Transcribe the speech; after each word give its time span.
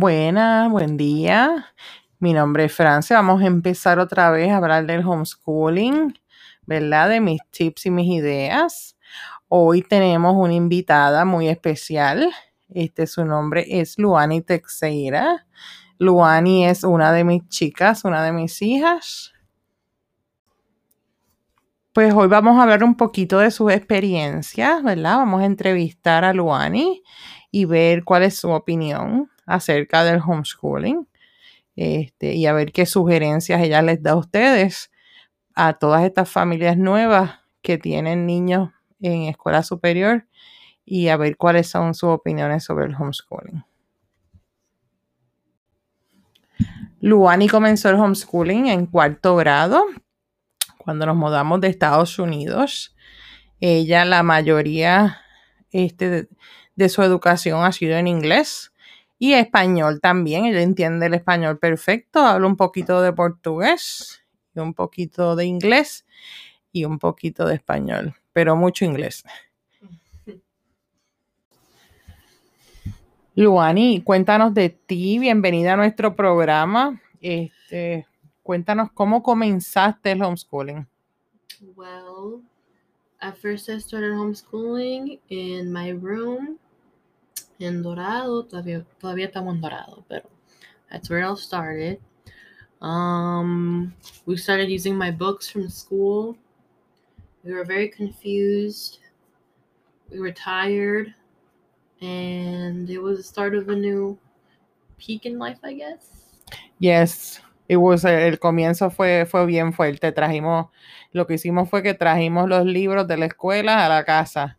Buenas, 0.00 0.70
buen 0.70 0.96
día. 0.96 1.74
Mi 2.20 2.32
nombre 2.32 2.66
es 2.66 2.72
Francia. 2.72 3.16
Vamos 3.16 3.42
a 3.42 3.46
empezar 3.46 3.98
otra 3.98 4.30
vez 4.30 4.48
a 4.48 4.58
hablar 4.58 4.86
del 4.86 5.04
homeschooling, 5.04 6.16
¿verdad? 6.66 7.08
De 7.08 7.20
mis 7.20 7.40
tips 7.50 7.86
y 7.86 7.90
mis 7.90 8.06
ideas. 8.06 8.96
Hoy 9.48 9.82
tenemos 9.82 10.36
una 10.36 10.54
invitada 10.54 11.24
muy 11.24 11.48
especial. 11.48 12.30
Este, 12.68 13.08
su 13.08 13.24
nombre 13.24 13.66
es 13.68 13.98
Luani 13.98 14.40
Teixeira. 14.40 15.48
Luani 15.98 16.66
es 16.66 16.84
una 16.84 17.10
de 17.10 17.24
mis 17.24 17.48
chicas, 17.48 18.04
una 18.04 18.22
de 18.22 18.30
mis 18.30 18.62
hijas. 18.62 19.32
Pues 21.92 22.14
hoy 22.14 22.28
vamos 22.28 22.56
a 22.56 22.62
hablar 22.62 22.84
un 22.84 22.96
poquito 22.96 23.40
de 23.40 23.50
sus 23.50 23.72
experiencias, 23.72 24.80
¿verdad? 24.84 25.16
Vamos 25.16 25.42
a 25.42 25.46
entrevistar 25.46 26.24
a 26.24 26.32
Luani 26.32 27.02
y 27.50 27.64
ver 27.64 28.04
cuál 28.04 28.22
es 28.22 28.36
su 28.36 28.50
opinión 28.50 29.28
acerca 29.48 30.04
del 30.04 30.20
homeschooling 30.20 31.08
este, 31.74 32.34
y 32.34 32.46
a 32.46 32.52
ver 32.52 32.72
qué 32.72 32.86
sugerencias 32.86 33.60
ella 33.62 33.82
les 33.82 34.02
da 34.02 34.12
a 34.12 34.16
ustedes, 34.16 34.90
a 35.54 35.74
todas 35.74 36.02
estas 36.04 36.28
familias 36.28 36.76
nuevas 36.76 37.38
que 37.62 37.78
tienen 37.78 38.26
niños 38.26 38.70
en 39.00 39.22
escuela 39.22 39.62
superior 39.62 40.26
y 40.84 41.08
a 41.08 41.16
ver 41.16 41.36
cuáles 41.36 41.68
son 41.68 41.94
sus 41.94 42.10
opiniones 42.10 42.64
sobre 42.64 42.86
el 42.86 42.94
homeschooling. 42.94 43.64
Luani 47.00 47.48
comenzó 47.48 47.90
el 47.90 47.96
homeschooling 47.96 48.66
en 48.66 48.86
cuarto 48.86 49.36
grado 49.36 49.84
cuando 50.78 51.06
nos 51.06 51.16
mudamos 51.16 51.60
de 51.60 51.68
Estados 51.68 52.18
Unidos. 52.18 52.96
Ella, 53.60 54.04
la 54.04 54.24
mayoría 54.24 55.18
este, 55.70 56.10
de, 56.10 56.28
de 56.74 56.88
su 56.88 57.02
educación 57.02 57.64
ha 57.64 57.70
sido 57.70 57.96
en 57.96 58.08
inglés 58.08 58.72
y 59.18 59.34
español 59.34 60.00
también. 60.00 60.46
Ella 60.46 60.62
entiende 60.62 61.06
el 61.06 61.14
español 61.14 61.58
perfecto, 61.58 62.20
habla 62.20 62.46
un 62.46 62.56
poquito 62.56 63.02
de 63.02 63.12
portugués 63.12 64.22
y 64.54 64.60
un 64.60 64.74
poquito 64.74 65.34
de 65.36 65.46
inglés 65.46 66.06
y 66.72 66.84
un 66.84 66.98
poquito 66.98 67.46
de 67.46 67.54
español, 67.56 68.14
pero 68.32 68.56
mucho 68.56 68.84
inglés. 68.84 69.24
Luani, 73.34 74.02
cuéntanos 74.02 74.54
de 74.54 74.70
ti, 74.70 75.18
bienvenida 75.18 75.74
a 75.74 75.76
nuestro 75.76 76.14
programa. 76.14 77.00
Este, 77.20 78.06
cuéntanos 78.42 78.90
cómo 78.92 79.22
comenzaste 79.22 80.12
el 80.12 80.22
homeschooling. 80.22 80.86
Well, 81.74 82.42
at 83.20 83.36
first 83.36 83.68
I 83.68 83.78
started 83.78 84.12
homeschooling 84.12 85.18
in 85.28 85.72
my 85.72 85.90
room 85.90 86.58
en 87.58 87.82
Dorado. 87.82 88.44
Todavía, 88.44 88.84
todavía 89.00 89.26
estamos 89.26 89.54
en 89.54 89.60
Dorado, 89.60 90.04
pero 90.08 90.28
that's 90.90 91.08
where 91.10 91.20
it 91.20 91.26
all 91.26 91.36
started. 91.36 91.98
Um, 92.80 93.94
we 94.26 94.36
started 94.36 94.70
using 94.70 94.96
my 94.96 95.10
books 95.10 95.50
from 95.50 95.68
school. 95.68 96.36
We 97.44 97.52
were 97.52 97.64
very 97.64 97.88
confused. 97.88 98.98
We 100.10 100.20
were 100.20 100.32
tired. 100.32 101.14
And 102.00 102.88
it 102.88 102.98
was 102.98 103.18
the 103.18 103.24
start 103.24 103.54
of 103.54 103.68
a 103.68 103.74
new 103.74 104.18
peak 104.98 105.26
in 105.26 105.38
life, 105.38 105.58
I 105.64 105.74
guess. 105.74 106.06
Yes, 106.78 107.40
it 107.68 107.76
was, 107.76 108.04
el 108.04 108.38
comienzo 108.38 108.90
fue, 108.90 109.26
fue 109.26 109.46
bien 109.46 109.72
fuerte. 109.72 110.12
Trajimos, 110.12 110.68
lo 111.12 111.26
que 111.26 111.34
hicimos 111.34 111.68
fue 111.68 111.82
que 111.82 111.94
trajimos 111.94 112.48
los 112.48 112.64
libros 112.64 113.08
de 113.08 113.16
la 113.16 113.26
escuela 113.26 113.84
a 113.84 113.88
la 113.88 114.04
casa. 114.04 114.57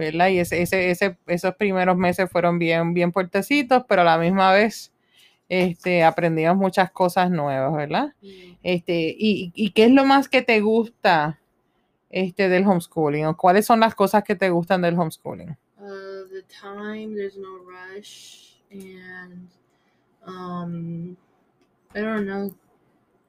¿Verdad? 0.00 0.28
Y 0.28 0.40
ese, 0.40 0.62
ese, 0.62 0.90
ese, 0.90 1.16
esos 1.26 1.54
primeros 1.54 1.96
meses 1.96 2.30
fueron 2.30 2.58
bien, 2.58 2.94
bien 2.94 3.12
fuertecitos, 3.12 3.84
pero 3.88 4.02
a 4.02 4.04
la 4.04 4.18
misma 4.18 4.52
vez 4.52 4.92
este, 5.48 6.04
aprendimos 6.04 6.56
muchas 6.56 6.90
cosas 6.90 7.30
nuevas, 7.30 7.74
¿verdad? 7.74 8.14
Mm. 8.22 8.52
Este, 8.62 9.14
y, 9.18 9.52
¿Y 9.54 9.70
qué 9.70 9.84
es 9.84 9.90
lo 9.90 10.04
más 10.04 10.28
que 10.28 10.42
te 10.42 10.60
gusta 10.60 11.40
este, 12.08 12.48
del 12.48 12.66
homeschooling? 12.66 13.26
¿O 13.26 13.36
¿Cuáles 13.36 13.66
son 13.66 13.80
las 13.80 13.94
cosas 13.94 14.24
que 14.24 14.36
te 14.36 14.50
gustan 14.50 14.82
del 14.82 14.98
homeschooling? 14.98 15.56
Uh, 15.78 16.28
the 16.30 16.42
time, 16.48 17.14
there's 17.14 17.36
no 17.36 17.58
rush, 17.64 18.56
and 18.70 19.48
um, 20.26 21.16
I 21.94 22.00
don't 22.00 22.26
know, 22.26 22.54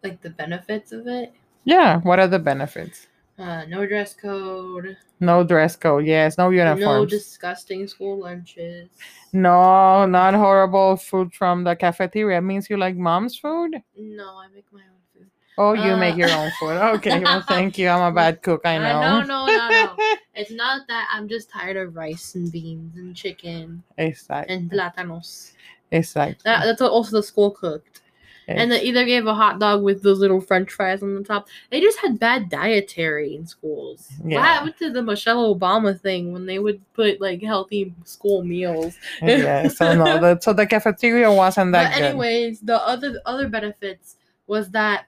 like 0.03 0.21
the 0.21 0.29
benefits 0.29 0.91
of 0.91 1.07
it. 1.07 1.33
Yeah, 1.63 1.99
what 2.03 2.19
are 2.19 2.27
the 2.27 2.39
benefits? 2.39 3.07
Uh, 3.41 3.65
no 3.65 3.87
dress 3.87 4.13
code. 4.13 4.97
No 5.19 5.43
dress 5.43 5.75
code, 5.75 6.05
yes, 6.05 6.37
no 6.37 6.51
No 6.51 7.05
disgusting 7.07 7.87
school 7.87 8.19
lunches. 8.19 8.89
No, 9.33 10.05
not 10.05 10.35
horrible 10.35 10.95
food 10.97 11.33
from 11.33 11.63
the 11.63 11.75
cafeteria. 11.75 12.37
It 12.37 12.41
means 12.41 12.69
you 12.69 12.77
like 12.77 12.95
mom's 12.95 13.35
food? 13.37 13.81
No, 13.97 14.37
I 14.37 14.47
make 14.53 14.71
my 14.71 14.81
own 14.81 15.01
food. 15.13 15.27
Oh, 15.57 15.73
you 15.73 15.93
Uh, 15.93 15.97
make 15.97 16.17
your 16.17 16.31
own 16.31 16.51
food. 16.59 16.77
Okay, 16.97 17.23
well, 17.23 17.41
thank 17.47 17.79
you. 17.79 17.89
I'm 17.89 18.11
a 18.11 18.15
bad 18.15 18.43
cook, 18.43 18.61
I 18.63 18.77
Uh, 18.77 18.83
know. 18.83 19.01
no, 19.01 19.21
no, 19.23 19.47
no, 19.47 19.69
no. 19.69 19.97
It's 20.35 20.51
not 20.51 20.87
that 20.87 21.09
I'm 21.11 21.27
just 21.27 21.49
tired 21.49 21.77
of 21.77 21.95
rice 21.95 22.35
and 22.35 22.51
beans 22.51 22.95
and 22.95 23.15
chicken 23.15 23.83
Exacto, 23.97 24.49
and 24.49 24.69
plátanos. 24.71 25.51
exacto. 25.91 26.43
That, 26.43 26.63
that's 26.63 26.79
what 26.79 26.91
also 26.91 27.17
the 27.17 27.23
school 27.23 27.51
cooked. 27.51 28.01
And 28.47 28.71
they 28.71 28.81
either 28.81 29.05
gave 29.05 29.27
a 29.27 29.33
hot 29.33 29.59
dog 29.59 29.81
with 29.83 30.03
those 30.03 30.19
little 30.19 30.41
french 30.41 30.71
fries 30.71 31.01
on 31.03 31.15
the 31.15 31.23
top. 31.23 31.47
They 31.69 31.79
just 31.79 31.99
had 31.99 32.19
bad 32.19 32.49
dietary 32.49 33.35
in 33.35 33.45
schools. 33.47 34.11
Yeah. 34.25 34.37
What 34.39 34.45
happened 34.45 34.73
to 34.79 34.89
the 34.91 35.01
Michelle 35.01 35.55
Obama 35.55 35.99
thing 35.99 36.33
when 36.33 36.45
they 36.45 36.59
would 36.59 36.81
put 36.93 37.21
like 37.21 37.41
healthy 37.41 37.93
school 38.03 38.43
meals? 38.43 38.97
yeah, 39.21 39.67
so 39.67 39.95
no, 39.95 40.19
the, 40.19 40.39
so 40.41 40.53
the 40.53 40.65
cafeteria 40.65 41.31
wasn't 41.31 41.71
that 41.73 41.91
But 41.91 41.97
good. 41.97 42.05
anyways, 42.05 42.59
the 42.61 42.85
other 42.85 43.21
other 43.25 43.47
benefits 43.47 44.17
was 44.47 44.69
that 44.71 45.05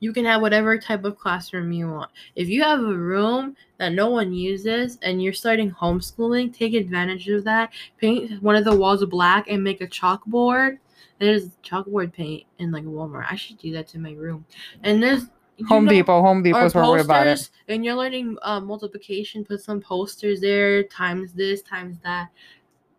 you 0.00 0.12
can 0.12 0.24
have 0.24 0.40
whatever 0.40 0.78
type 0.78 1.04
of 1.04 1.18
classroom 1.18 1.72
you 1.72 1.88
want. 1.88 2.10
If 2.34 2.48
you 2.48 2.62
have 2.62 2.80
a 2.80 2.94
room 2.96 3.56
that 3.78 3.92
no 3.92 4.10
one 4.10 4.32
uses 4.32 4.98
and 5.02 5.22
you're 5.22 5.34
starting 5.34 5.70
homeschooling, 5.70 6.54
take 6.54 6.74
advantage 6.74 7.28
of 7.28 7.44
that. 7.44 7.70
Paint 7.98 8.42
one 8.42 8.56
of 8.56 8.64
the 8.64 8.74
walls 8.74 9.04
black 9.04 9.48
and 9.48 9.62
make 9.62 9.80
a 9.82 9.86
chalkboard. 9.86 10.78
There's 11.20 11.50
chalkboard 11.62 12.12
paint 12.12 12.44
in 12.58 12.72
like 12.72 12.84
Walmart. 12.84 13.26
I 13.30 13.36
should 13.36 13.58
do 13.58 13.70
that 13.72 13.86
to 13.88 13.98
my 13.98 14.12
room. 14.12 14.44
And 14.82 15.00
there's 15.02 15.26
Home 15.68 15.84
know- 15.84 15.90
Depot, 15.90 16.22
Home 16.22 16.42
Depot's 16.42 16.74
where 16.74 16.84
we're 16.88 17.00
about 17.00 17.26
it. 17.26 17.50
and 17.68 17.84
you're 17.84 17.94
learning 17.94 18.36
uh, 18.42 18.60
multiplication. 18.60 19.44
Put 19.44 19.60
some 19.60 19.80
posters 19.80 20.40
there, 20.40 20.82
times 20.84 21.32
this, 21.34 21.62
times 21.62 21.98
that. 22.02 22.30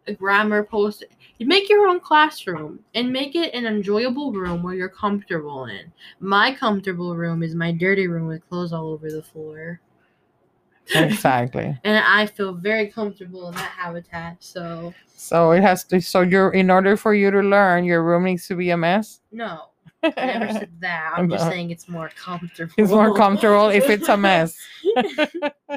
A 0.07 0.13
grammar 0.13 0.63
poster. 0.63 1.05
You 1.37 1.45
make 1.45 1.69
your 1.69 1.87
own 1.87 1.99
classroom 1.99 2.79
and 2.95 3.11
make 3.11 3.35
it 3.35 3.53
an 3.53 3.67
enjoyable 3.67 4.31
room 4.31 4.63
where 4.63 4.73
you're 4.73 4.89
comfortable 4.89 5.65
in. 5.65 5.91
My 6.19 6.53
comfortable 6.53 7.15
room 7.15 7.43
is 7.43 7.53
my 7.53 7.71
dirty 7.71 8.07
room 8.07 8.25
with 8.27 8.47
clothes 8.49 8.73
all 8.73 8.87
over 8.89 9.11
the 9.11 9.21
floor. 9.21 9.79
Exactly. 10.95 11.77
And 11.83 11.97
I 12.05 12.25
feel 12.25 12.53
very 12.53 12.87
comfortable 12.87 13.47
in 13.49 13.55
that 13.55 13.71
habitat. 13.77 14.37
So 14.39 14.93
So 15.15 15.51
it 15.51 15.61
has 15.61 15.83
to. 15.85 16.01
So 16.01 16.21
you're 16.21 16.51
in 16.51 16.69
order 16.69 16.97
for 16.97 17.13
you 17.13 17.31
to 17.31 17.39
learn, 17.39 17.83
your 17.85 18.03
room 18.03 18.25
needs 18.25 18.47
to 18.47 18.55
be 18.55 18.71
a 18.71 18.77
mess. 18.77 19.21
no, 19.31 19.69
I 20.03 20.09
never 20.25 20.51
said 20.51 20.71
that. 20.81 21.13
I'm 21.15 21.29
just 21.29 21.47
saying 21.47 21.69
it's 21.69 21.87
more 21.87 22.09
comfortable. 22.17 22.73
It's 22.75 22.91
more 22.91 23.13
comfortable 23.15 23.69
if 23.69 23.87
it's 23.89 24.09
a 24.09 24.17
mess. 24.17 24.57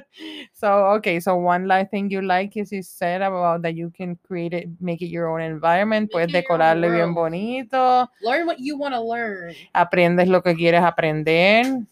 so 0.54 0.86
okay, 0.96 1.20
so 1.20 1.36
one 1.36 1.68
last 1.68 1.90
thing 1.90 2.10
you 2.10 2.22
like 2.22 2.56
is 2.56 2.72
you 2.72 2.82
said 2.82 3.20
about 3.22 3.62
that 3.62 3.74
you 3.74 3.90
can 3.90 4.16
create 4.26 4.54
it, 4.54 4.68
make 4.80 5.02
it 5.02 5.08
your 5.08 5.28
own 5.28 5.42
environment, 5.42 6.10
Make 6.14 6.30
puedes 6.30 6.34
it 6.34 6.44
your 6.48 6.52
own 6.54 6.60
decorarle 6.60 6.90
bien 6.90 7.14
bonito, 7.14 8.08
Learn 8.22 8.46
what 8.46 8.58
you 8.58 8.78
want 8.78 8.94
to 8.94 9.00
learn. 9.00 9.54
aprendes 9.74 10.26
lo 10.26 10.40
que 10.42 10.54
quieres 10.54 10.82
aprender, 10.82 11.84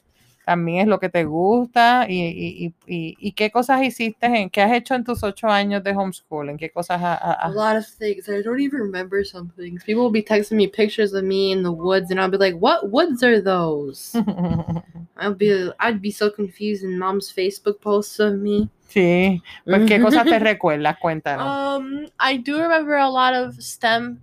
también 0.45 0.83
es 0.83 0.87
lo 0.89 0.99
que 0.99 1.09
te 1.09 1.25
gusta 1.25 2.07
y, 2.09 2.21
y, 2.21 2.67
y, 2.67 2.75
y- 2.87 3.17
y 3.19 3.33
qué 3.33 3.51
cosas 3.51 3.83
hiciste, 3.83 4.27
en, 4.27 4.51
qué 4.51 4.61
has 4.63 4.73
hecho 4.73 4.95
en 4.95 5.05
tus 5.05 5.23
ocho 5.23 5.47
años 5.49 5.83
de 5.85 5.93
homeschooling, 5.95 6.57
qué 6.59 6.71
cosas 6.71 7.01
ha- 7.01 7.15
ha- 7.15 7.33
a 7.47 7.51
lot 7.51 7.77
of 7.77 7.87
things. 7.87 8.29
I 8.29 8.43
don't 8.43 8.61
even 8.61 8.81
remember 8.81 9.25
some 9.25 9.51
things. 9.57 9.85
People 9.85 10.03
will 10.03 10.11
be 10.13 10.23
texting 10.23 10.57
me 10.57 10.67
pictures 10.67 11.13
of 11.15 11.25
me 11.25 11.53
in 11.53 11.63
the 11.63 11.71
woods, 11.71 12.11
and 12.11 12.19
I'll 12.21 12.31
be 12.31 12.39
like, 12.39 12.57
"What 12.59 12.91
woods 12.91 13.23
are 13.23 13.41
those?" 13.41 14.13
I'll 15.17 15.35
be, 15.35 15.71
I'd 15.79 16.01
be 16.03 16.11
so 16.11 16.31
confused 16.31 16.83
in 16.85 16.99
mom's 16.99 17.33
Facebook 17.33 17.81
posts 17.81 18.19
of 18.19 18.35
me. 18.39 18.69
sí, 18.89 19.41
pues 19.65 19.83
qué 19.89 20.01
cosas 20.03 20.25
te 20.25 20.39
recuerdas, 20.39 20.99
cuéntanos. 20.99 21.47
Um, 21.79 22.07
I 22.19 22.37
do 22.39 22.61
remember 22.61 22.97
a 22.97 23.09
lot 23.09 23.35
of 23.35 23.63
STEM 23.63 24.21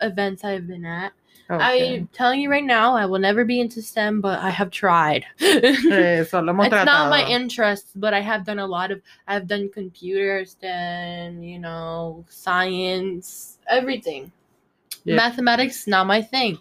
events 0.00 0.42
I've 0.44 0.66
been 0.66 0.84
at. 0.84 1.12
Okay. 1.50 1.96
I'm 1.96 2.06
telling 2.08 2.40
you 2.40 2.50
right 2.50 2.64
now, 2.64 2.96
I 2.96 3.04
will 3.04 3.18
never 3.18 3.44
be 3.44 3.60
into 3.60 3.82
STEM, 3.82 4.22
but 4.22 4.38
I 4.38 4.48
have 4.48 4.70
tried. 4.70 5.26
Eso 5.40 6.40
lo 6.40 6.54
hemos 6.54 6.66
it's 6.66 6.86
not 6.86 7.10
my 7.10 7.26
interest, 7.28 7.88
but 7.96 8.14
I 8.14 8.20
have 8.20 8.46
done 8.46 8.58
a 8.58 8.66
lot 8.66 8.90
of. 8.90 9.02
I've 9.28 9.46
done 9.46 9.68
computers, 9.68 10.56
then 10.60 11.42
you 11.42 11.58
know, 11.58 12.24
science, 12.30 13.58
everything. 13.68 14.32
Yeah. 15.04 15.16
Mathematics 15.16 15.86
not 15.86 16.06
my 16.06 16.22
thing, 16.22 16.56
mm. 16.56 16.60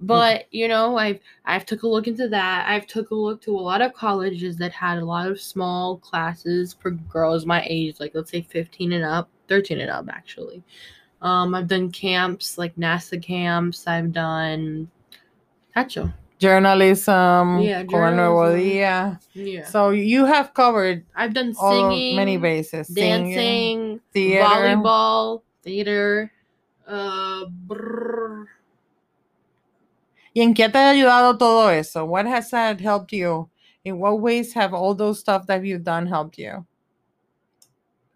but 0.00 0.46
you 0.52 0.68
know, 0.68 0.96
I've 0.96 1.18
I've 1.44 1.66
took 1.66 1.82
a 1.82 1.88
look 1.88 2.06
into 2.06 2.28
that. 2.28 2.68
I've 2.68 2.86
took 2.86 3.10
a 3.10 3.16
look 3.16 3.42
to 3.42 3.58
a 3.58 3.58
lot 3.58 3.82
of 3.82 3.94
colleges 3.94 4.56
that 4.58 4.70
had 4.70 4.98
a 4.98 5.04
lot 5.04 5.26
of 5.26 5.40
small 5.40 5.96
classes 5.96 6.76
for 6.78 6.92
girls 6.92 7.46
my 7.46 7.66
age, 7.68 7.98
like 7.98 8.12
let's 8.14 8.30
say 8.30 8.42
fifteen 8.42 8.92
and 8.92 9.04
up, 9.04 9.28
thirteen 9.48 9.80
and 9.80 9.90
up 9.90 10.06
actually. 10.08 10.62
Um, 11.22 11.54
I've 11.54 11.68
done 11.68 11.90
camps 11.90 12.56
like 12.56 12.74
NASA 12.76 13.20
camps. 13.22 13.86
I've 13.86 14.12
done 14.12 14.90
Tacho. 15.76 16.12
Journalism, 16.38 17.60
Yeah, 17.60 17.84
como 17.84 18.04
el 18.06 18.14
Nuevo 18.16 18.44
journalism. 18.56 18.58
Día. 18.58 19.20
Yeah. 19.34 19.64
So 19.66 19.90
you 19.90 20.24
have 20.24 20.54
covered 20.54 21.04
I've 21.14 21.34
done 21.34 21.52
singing, 21.52 22.16
many 22.16 22.38
bases. 22.38 22.88
Singing, 22.88 23.34
dancing, 23.34 24.00
theater. 24.14 24.44
volleyball, 24.46 25.42
theater. 25.62 26.32
Uh, 26.88 27.44
brrr. 27.68 28.46
¿Y 30.34 30.40
en 30.42 30.54
qué 30.54 30.70
te 30.72 30.78
ha 30.78 30.90
ayudado 30.94 31.38
todo 31.38 31.68
eso? 31.68 32.06
What 32.06 32.24
has 32.26 32.50
that 32.52 32.80
helped 32.80 33.12
you? 33.12 33.50
In 33.84 33.98
what 33.98 34.20
ways 34.20 34.52
have 34.54 34.72
all 34.72 34.94
those 34.94 35.18
stuff 35.20 35.46
that 35.48 35.62
you've 35.64 35.84
done 35.84 36.06
helped 36.06 36.38
you? 36.38 36.64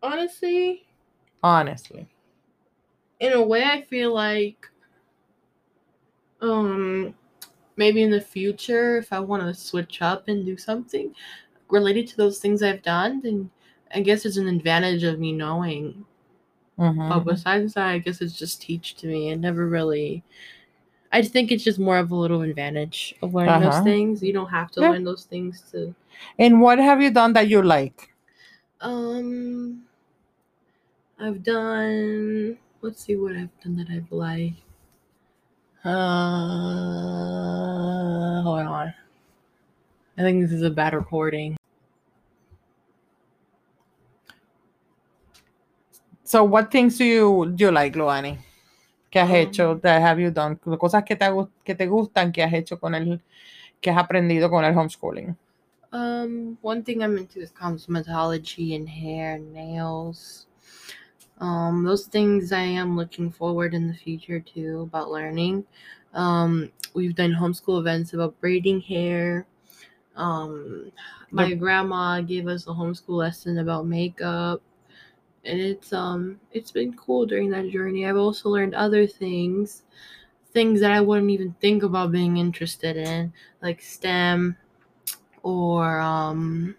honestly, 0.02 0.86
Honestly. 1.42 2.06
In 3.20 3.32
a 3.32 3.42
way, 3.42 3.64
I 3.64 3.82
feel 3.82 4.12
like, 4.14 4.68
um, 6.40 7.14
maybe 7.76 8.02
in 8.02 8.10
the 8.10 8.20
future, 8.20 8.98
if 8.98 9.12
I 9.12 9.20
want 9.20 9.42
to 9.42 9.54
switch 9.54 10.02
up 10.02 10.28
and 10.28 10.44
do 10.46 10.56
something 10.56 11.14
related 11.70 12.06
to 12.08 12.16
those 12.16 12.38
things 12.40 12.62
I've 12.62 12.82
done, 12.82 13.20
then 13.22 13.50
I 13.94 14.00
guess 14.00 14.26
it's 14.26 14.36
an 14.36 14.48
advantage 14.48 15.04
of 15.04 15.18
me 15.20 15.32
knowing. 15.32 16.06
Mhm. 16.78 17.08
But 17.08 17.20
besides 17.20 17.74
that, 17.74 17.88
I 17.88 17.98
guess 17.98 18.20
it's 18.20 18.38
just 18.38 18.62
teach 18.62 18.96
to 18.96 19.06
me. 19.06 19.30
It 19.30 19.38
never 19.38 19.66
really. 19.68 20.22
I 21.12 21.22
think 21.22 21.52
it's 21.52 21.64
just 21.64 21.78
more 21.78 21.98
of 21.98 22.10
a 22.10 22.16
little 22.16 22.42
advantage 22.42 23.14
of 23.22 23.34
learning 23.34 23.54
Uh-huh. 23.54 23.70
those 23.70 23.80
things. 23.80 24.22
You 24.22 24.32
don't 24.32 24.50
have 24.50 24.70
to 24.72 24.80
Yeah. 24.82 24.90
learn 24.90 25.04
those 25.04 25.24
things 25.24 25.62
to. 25.72 25.94
And 26.38 26.60
what 26.60 26.78
have 26.78 27.00
you 27.02 27.10
done 27.10 27.32
that 27.34 27.48
you 27.48 27.62
like? 27.62 28.10
Um, 28.80 29.84
I've 31.18 31.42
done. 31.42 32.58
Let's 32.84 33.00
see 33.02 33.16
what 33.16 33.32
I've 33.32 33.48
done 33.62 33.76
that 33.76 33.88
I've 33.88 34.12
liked. 34.12 34.60
Uh, 35.82 35.92
hold 38.42 38.60
on. 38.60 38.92
I 40.18 40.20
think 40.20 40.42
this 40.42 40.52
is 40.52 40.60
a 40.60 40.68
bad 40.68 40.92
recording. 40.92 41.56
So 46.24 46.44
what 46.44 46.70
things 46.70 46.98
do 46.98 47.06
you, 47.06 47.52
do 47.56 47.64
you 47.64 47.70
like, 47.70 47.94
Luani? 47.94 48.36
¿Qué 49.10 49.20
has 49.22 49.30
Um, 49.30 49.36
hecho? 49.36 49.74
That 49.80 50.02
have 50.02 50.20
you 50.20 50.30
done? 50.30 50.56
Cosas 50.56 51.04
que 51.06 51.16
te, 51.16 51.24
que 51.64 51.74
te 51.74 51.86
gustan, 51.86 52.34
que 52.34 52.42
has 52.42 52.52
hecho 52.52 52.78
con 52.78 52.94
el, 52.94 53.18
que 53.80 53.90
has 53.90 53.96
aprendido 53.96 54.50
con 54.50 54.62
el 54.62 54.74
homeschooling. 54.74 55.34
Um, 55.90 56.58
one 56.60 56.82
thing 56.82 57.02
I'm 57.02 57.16
into 57.16 57.40
is 57.40 57.50
cosmetology 57.50 58.76
and 58.76 58.86
hair 58.86 59.36
and 59.36 59.54
nails. 59.54 60.48
Um, 61.38 61.84
those 61.84 62.06
things 62.06 62.52
I 62.52 62.62
am 62.62 62.96
looking 62.96 63.30
forward 63.30 63.74
in 63.74 63.88
the 63.88 63.94
future 63.94 64.40
to 64.40 64.80
about 64.82 65.10
learning. 65.10 65.66
Um, 66.14 66.72
we've 66.94 67.14
done 67.14 67.32
homeschool 67.32 67.80
events 67.80 68.14
about 68.14 68.40
braiding 68.40 68.80
hair. 68.80 69.46
Um, 70.16 70.92
my 71.30 71.50
The- 71.50 71.56
grandma 71.56 72.20
gave 72.22 72.46
us 72.48 72.66
a 72.66 72.70
homeschool 72.70 73.16
lesson 73.16 73.58
about 73.58 73.86
makeup. 73.86 74.62
And 75.44 75.60
it's 75.60 75.92
um 75.92 76.40
it's 76.52 76.70
been 76.72 76.96
cool 76.96 77.26
during 77.26 77.50
that 77.50 77.70
journey. 77.70 78.06
I've 78.06 78.16
also 78.16 78.48
learned 78.50 78.74
other 78.74 79.06
things, 79.06 79.84
things 80.52 80.80
that 80.80 80.92
I 80.92 81.00
wouldn't 81.02 81.30
even 81.30 81.54
think 81.60 81.82
about 81.82 82.12
being 82.12 82.38
interested 82.38 82.96
in, 82.96 83.32
like 83.62 83.82
STEM 83.82 84.56
or 85.42 86.00
um 86.00 86.76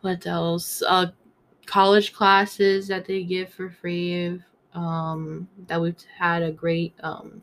what 0.00 0.26
else? 0.26 0.82
Uh 0.82 1.12
college 1.66 2.12
classes 2.12 2.88
that 2.88 3.06
they 3.06 3.22
give 3.22 3.50
for 3.50 3.70
free 3.70 4.40
um 4.74 5.48
that 5.66 5.80
we've 5.80 5.96
had 6.18 6.42
a 6.42 6.50
great 6.50 6.94
um 7.02 7.42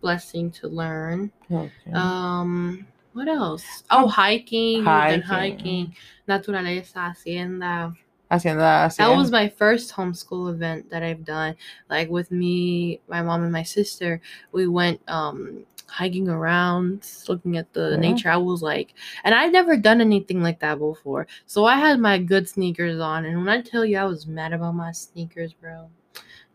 blessing 0.00 0.50
to 0.50 0.68
learn. 0.68 1.30
Okay. 1.50 1.92
Um 1.92 2.86
what 3.12 3.28
else? 3.28 3.82
Oh, 3.90 4.06
hiking. 4.06 4.84
Hiking. 4.84 5.22
hiking. 5.22 5.96
Naturaleza, 6.28 6.94
hacienda. 6.94 7.92
Hacienda, 8.30 8.88
That 8.96 9.16
was 9.16 9.32
my 9.32 9.48
first 9.48 9.92
homeschool 9.92 10.50
event 10.50 10.88
that 10.90 11.02
I've 11.02 11.24
done. 11.24 11.56
Like 11.88 12.08
with 12.08 12.30
me, 12.30 13.00
my 13.08 13.22
mom, 13.22 13.42
and 13.42 13.52
my 13.52 13.64
sister, 13.64 14.20
we 14.52 14.68
went 14.68 15.00
um 15.08 15.64
hiking 15.90 16.28
around, 16.28 17.06
looking 17.28 17.56
at 17.56 17.72
the 17.72 17.90
Yeah. 17.90 17.96
nature. 17.98 18.30
I 18.30 18.36
was 18.36 18.62
like, 18.62 18.94
and 19.24 19.34
I'd 19.34 19.52
never 19.52 19.76
done 19.76 20.00
anything 20.00 20.42
like 20.42 20.60
that 20.60 20.78
before. 20.78 21.26
So 21.46 21.64
I 21.66 21.76
had 21.76 21.98
my 21.98 22.18
good 22.18 22.48
sneakers 22.48 23.00
on, 23.00 23.24
and 23.24 23.38
when 23.38 23.48
I 23.48 23.60
tell 23.62 23.84
you 23.84 23.98
I 23.98 24.04
was 24.04 24.26
mad 24.26 24.52
about 24.52 24.74
my 24.74 24.92
sneakers, 24.92 25.52
bro. 25.52 25.88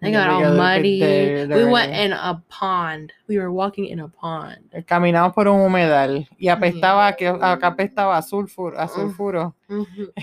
They 0.02 0.12
got 0.12 0.30
all 0.30 0.54
muddy. 0.56 1.00
We 1.50 1.66
went 1.66 1.92
in 1.94 2.12
a 2.12 2.40
pond. 2.50 3.12
We 3.28 3.40
were 3.40 3.52
walking 3.52 3.86
in 3.86 4.02
a 4.02 4.08
pond. 4.10 4.58
Eh, 4.74 4.82
caminamos 4.84 5.34
por 5.34 5.48
un 5.48 5.62
humedal 5.62 6.28
y 6.38 6.48
apestaba, 6.50 7.16
que 7.18 7.28
acá 7.28 7.68
apestaba 7.68 8.18
a 8.18 8.22
sulfuro, 8.22 8.78
a 8.78 8.88
sulfuro. 8.88 9.56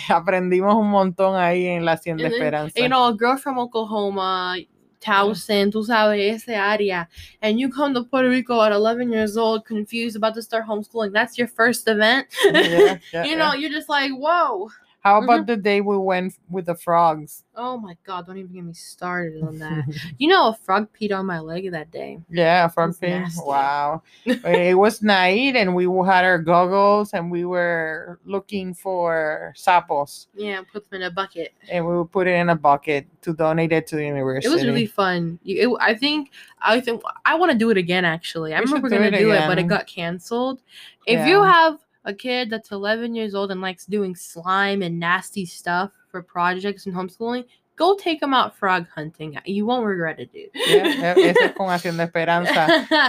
Aprendimos 0.08 0.74
un 0.76 0.88
montón 0.88 1.34
ahí 1.36 1.66
en 1.66 1.84
la 1.84 1.92
Hacienda 1.92 2.24
And 2.26 2.32
then, 2.32 2.42
Esperanza. 2.42 2.80
you 2.80 2.88
know, 2.88 3.06
a 3.08 3.12
girl 3.16 3.36
from 3.36 3.58
Oklahoma, 3.58 4.56
Towson, 5.02 5.70
tú 5.70 5.84
sabes, 5.84 6.18
ese 6.18 6.54
área, 6.54 7.08
and 7.40 7.58
you 7.58 7.68
come 7.68 7.92
to 7.94 8.04
Puerto 8.04 8.28
Rico 8.28 8.62
at 8.62 8.72
11 8.72 9.10
years 9.12 9.36
old, 9.36 9.64
confused, 9.64 10.16
about 10.16 10.34
to 10.34 10.42
start 10.42 10.66
homeschooling. 10.66 11.12
That's 11.12 11.36
your 11.36 11.48
first 11.48 11.88
event. 11.88 12.28
Yeah, 12.44 12.98
yeah, 13.12 13.24
you 13.24 13.36
know, 13.36 13.52
yeah. 13.52 13.54
you're 13.54 13.70
just 13.70 13.88
like, 13.88 14.12
whoa. 14.12 14.70
How 15.02 15.18
mm-hmm. 15.18 15.28
about 15.28 15.46
the 15.48 15.56
day 15.56 15.80
we 15.80 15.98
went 15.98 16.38
with 16.48 16.66
the 16.66 16.76
frogs? 16.76 17.42
Oh 17.56 17.76
my 17.76 17.96
God, 18.06 18.24
don't 18.24 18.38
even 18.38 18.52
get 18.52 18.62
me 18.62 18.72
started 18.72 19.42
on 19.42 19.58
that. 19.58 19.84
you 20.18 20.28
know, 20.28 20.50
a 20.50 20.54
frog 20.54 20.88
peed 20.92 21.12
on 21.12 21.26
my 21.26 21.40
leg 21.40 21.72
that 21.72 21.90
day. 21.90 22.20
yeah, 22.30 22.68
frog 22.68 22.94
nasty. 23.02 23.42
Wow. 23.44 24.02
it 24.24 24.78
was 24.78 25.02
night 25.02 25.56
and 25.56 25.74
we 25.74 25.86
had 26.06 26.24
our 26.24 26.38
goggles 26.38 27.14
and 27.14 27.32
we 27.32 27.44
were 27.44 28.20
looking 28.24 28.74
for 28.74 29.52
sapos 29.56 30.28
Yeah, 30.34 30.62
put 30.72 30.88
them 30.88 31.02
in 31.02 31.08
a 31.08 31.10
bucket. 31.10 31.52
and 31.68 31.84
we 31.84 31.96
would 31.98 32.12
put 32.12 32.28
it 32.28 32.34
in 32.34 32.50
a 32.50 32.56
bucket 32.56 33.08
to 33.22 33.34
donate 33.34 33.72
it 33.72 33.88
to 33.88 33.96
the 33.96 34.04
university. 34.04 34.46
It 34.46 34.54
was 34.54 34.64
really 34.64 34.86
fun. 34.86 35.40
It, 35.44 35.68
I 35.80 35.94
think, 35.94 36.30
I 36.60 36.80
think, 36.80 37.02
I 37.24 37.34
want 37.34 37.50
to 37.50 37.58
do 37.58 37.70
it 37.70 37.76
again. 37.76 38.04
Actually, 38.04 38.54
I 38.54 38.60
remember 38.60 38.88
We 38.88 38.94
remember 38.94 38.96
do 38.96 38.98
going 38.98 39.12
to 39.12 39.18
it 39.18 39.38
do 39.38 39.44
it, 39.44 39.48
but 39.48 39.58
it 39.58 39.66
got 39.66 39.88
canceled. 39.88 40.62
If 41.08 41.26
you 41.26 41.42
have 41.42 41.80
a 42.04 42.12
kid 42.12 42.50
that's 42.50 42.72
11 42.72 43.14
years 43.14 43.34
old 43.34 43.50
and 43.50 43.60
likes 43.60 43.86
doing 43.86 44.14
slime 44.14 44.82
and 44.82 44.98
nasty 44.98 45.46
stuff 45.46 45.90
for 46.08 46.22
projects 46.22 46.86
and 46.86 46.94
homeschooling, 46.94 47.44
go 47.76 47.96
take 47.96 48.20
them 48.20 48.34
out 48.34 48.54
frog 48.56 48.86
hunting. 48.94 49.36
You 49.44 49.64
won't 49.66 49.84
regret 49.86 50.20
it, 50.20 50.32
dude. 50.32 50.50
Yeah, 50.54 51.14
ese 51.16 51.36
es 51.40 51.52
con 51.56 51.68
Hacienda 51.70 52.04
Esperanza. 52.04 52.66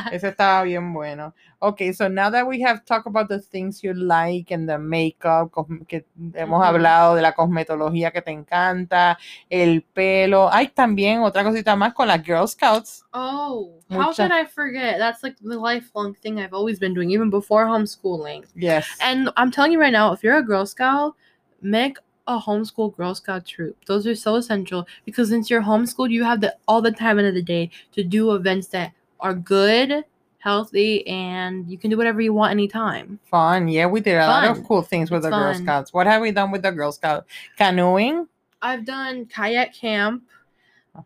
Ese 0.12 0.24
estaba 0.30 0.64
bien 0.64 0.94
bueno. 0.94 1.34
Okay, 1.62 1.94
so 1.94 2.08
now 2.10 2.30
that 2.30 2.46
we 2.48 2.60
have 2.62 2.84
talked 2.86 3.08
about 3.08 3.30
the 3.30 3.40
things 3.40 3.84
you 3.84 3.94
like 3.94 4.52
and 4.52 4.68
the 4.68 4.78
makeup, 4.78 5.52
que 5.88 6.04
hemos 6.34 6.60
Ujú. 6.60 6.66
hablado 6.66 7.16
de 7.16 7.22
la 7.22 7.32
cosmetología 7.34 8.12
que 8.12 8.22
te 8.22 8.32
encanta, 8.32 9.18
el 9.50 9.82
pelo, 9.82 10.50
hay 10.52 10.68
también 10.70 11.20
otra 11.22 11.44
cosita 11.44 11.76
más 11.76 11.94
con 11.94 12.08
las 12.08 12.22
Girl 12.24 12.48
Scouts. 12.48 13.06
oh, 13.14 13.80
how 13.90 14.08
Mucha- 14.08 14.28
could 14.28 14.32
I 14.34 14.46
forget? 14.46 14.98
That's 14.98 15.24
like 15.24 15.36
the 15.42 15.58
lifelong 15.58 16.16
thing 16.16 16.40
I've 16.40 16.54
always 16.54 16.80
been 16.80 16.94
doing, 16.94 17.12
even 17.12 17.30
before 17.30 17.66
homeschooling. 17.66 18.44
Yes. 18.56 18.88
And 19.02 19.30
I'm 19.38 19.52
telling 19.52 19.72
you 19.72 19.80
right 19.80 19.94
now, 19.94 20.12
if 20.14 20.24
you're 20.24 20.38
a 20.38 20.44
Girl 20.44 20.66
Scout, 20.66 21.16
make 21.62 21.98
a 22.28 22.40
homeschool 22.40 22.96
Girl 22.96 23.16
Scout 23.16 23.46
troop. 23.46 23.78
Those 23.86 24.08
are 24.08 24.16
so 24.16 24.36
essential 24.36 24.88
because 25.06 25.30
since 25.30 25.50
you're 25.50 25.62
homeschooled, 25.62 26.12
you 26.12 26.24
have 26.24 26.42
the 26.42 26.56
all 26.68 26.82
the 26.82 26.92
time 26.92 27.20
of 27.20 27.34
the 27.34 27.42
day 27.42 27.70
to 27.94 28.04
do 28.04 28.34
events 28.34 28.68
that 28.68 28.94
are 29.20 29.34
good, 29.34 30.06
healthy, 30.40 31.06
and 31.08 31.70
you 31.70 31.78
can 31.78 31.90
do 31.90 31.98
whatever 31.98 32.22
you 32.22 32.34
want 32.34 32.52
anytime. 32.52 33.20
Fun. 33.26 33.68
Yeah, 33.68 33.88
we 33.88 34.02
did 34.02 34.18
a 34.18 34.28
lot 34.28 34.46
of 34.46 34.64
cool 34.66 34.82
things 34.82 35.12
with 35.12 35.20
It's 35.20 35.26
the 35.26 35.32
Girl 35.32 35.54
fun. 35.54 35.64
Scouts. 35.64 35.94
What 35.94 36.08
have 36.08 36.22
we 36.22 36.32
done 36.32 36.52
with 36.52 36.62
the 36.62 36.72
Girl 36.72 36.92
Scouts? 36.92 37.28
Canoeing? 37.58 38.28
I've 38.62 38.86
done 38.86 39.26
kayak 39.26 39.74
camp. 39.74 40.24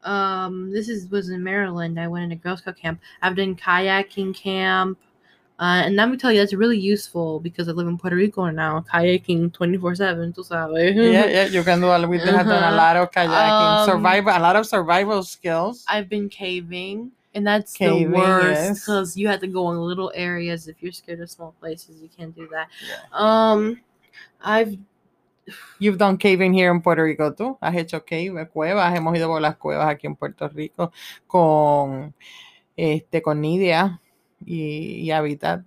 Um, 0.04 0.72
this 0.72 0.90
is 0.90 1.10
was 1.10 1.30
in 1.30 1.44
Maryland. 1.44 2.00
I 2.00 2.08
went 2.08 2.26
into 2.26 2.36
Girl 2.36 2.58
Scout 2.58 2.78
camp. 2.78 3.00
I've 3.22 3.36
done 3.36 3.56
kayaking 3.56 4.36
camp. 4.36 5.00
Uh, 5.60 5.82
and 5.86 5.96
let 5.96 6.08
me 6.10 6.18
tell 6.18 6.32
you, 6.32 6.38
that's 6.40 6.54
really 6.54 6.78
useful 6.78 7.40
because 7.40 7.68
I 7.68 7.72
live 7.72 7.88
in 7.88 7.98
Puerto 7.98 8.16
Rico 8.16 8.46
now. 8.52 8.86
Kayaking 8.94 9.52
24 9.54 9.96
7, 9.96 10.32
tú 10.34 10.46
sabes. 10.46 10.94
yeah, 10.96 11.26
yeah, 11.26 11.46
you 11.50 11.64
can 11.64 11.82
do 11.82 11.88
a, 11.88 12.08
we 12.08 12.20
have 12.20 12.46
done 12.46 12.62
a 12.64 12.68
Uh-huh. 12.68 12.76
lot 12.76 12.96
of 12.98 13.10
kayaking, 13.12 13.82
Um, 13.82 13.90
survival, 13.90 14.34
a 14.38 14.40
lot 14.40 14.56
of 14.56 14.68
survival 14.68 15.24
skills. 15.24 15.84
I've 15.88 16.10
been 16.10 16.30
caving, 16.30 17.12
and 17.34 17.46
that's 17.46 17.74
Caving, 17.74 18.12
the 18.12 18.18
worst 18.18 18.62
yes. 18.62 18.80
because 18.86 19.18
you 19.18 19.28
have 19.30 19.40
to 19.42 19.48
go 19.48 19.72
in 19.72 19.78
little 19.80 20.12
areas. 20.14 20.68
If 20.68 20.76
you're 20.82 20.92
scared 20.92 21.22
of 21.22 21.30
small 21.32 21.56
places, 21.60 22.02
you 22.04 22.10
can't 22.16 22.36
do 22.36 22.48
that. 22.52 22.68
Yeah. 22.88 23.02
Um, 23.18 23.82
I've 24.42 24.78
You've 25.80 25.98
done 25.98 26.18
caving 26.18 26.54
here 26.54 26.70
in 26.72 26.82
Puerto 26.82 27.02
Rico, 27.04 27.32
tú. 27.32 27.58
Has 27.62 27.74
hecho 27.74 28.02
cave, 28.06 28.50
cuevas. 28.52 28.94
Hemos 28.94 29.16
ido 29.16 29.28
por 29.30 29.40
las 29.42 29.56
cuevas 29.56 29.88
aquí 29.88 30.06
en 30.06 30.16
Puerto 30.16 30.50
Rico 30.50 30.92
con, 31.26 32.14
este, 32.76 33.22
con 33.22 33.40
Nidia 33.42 34.00
y, 34.46 35.02
y 35.04 35.12
Habitat. 35.12 35.62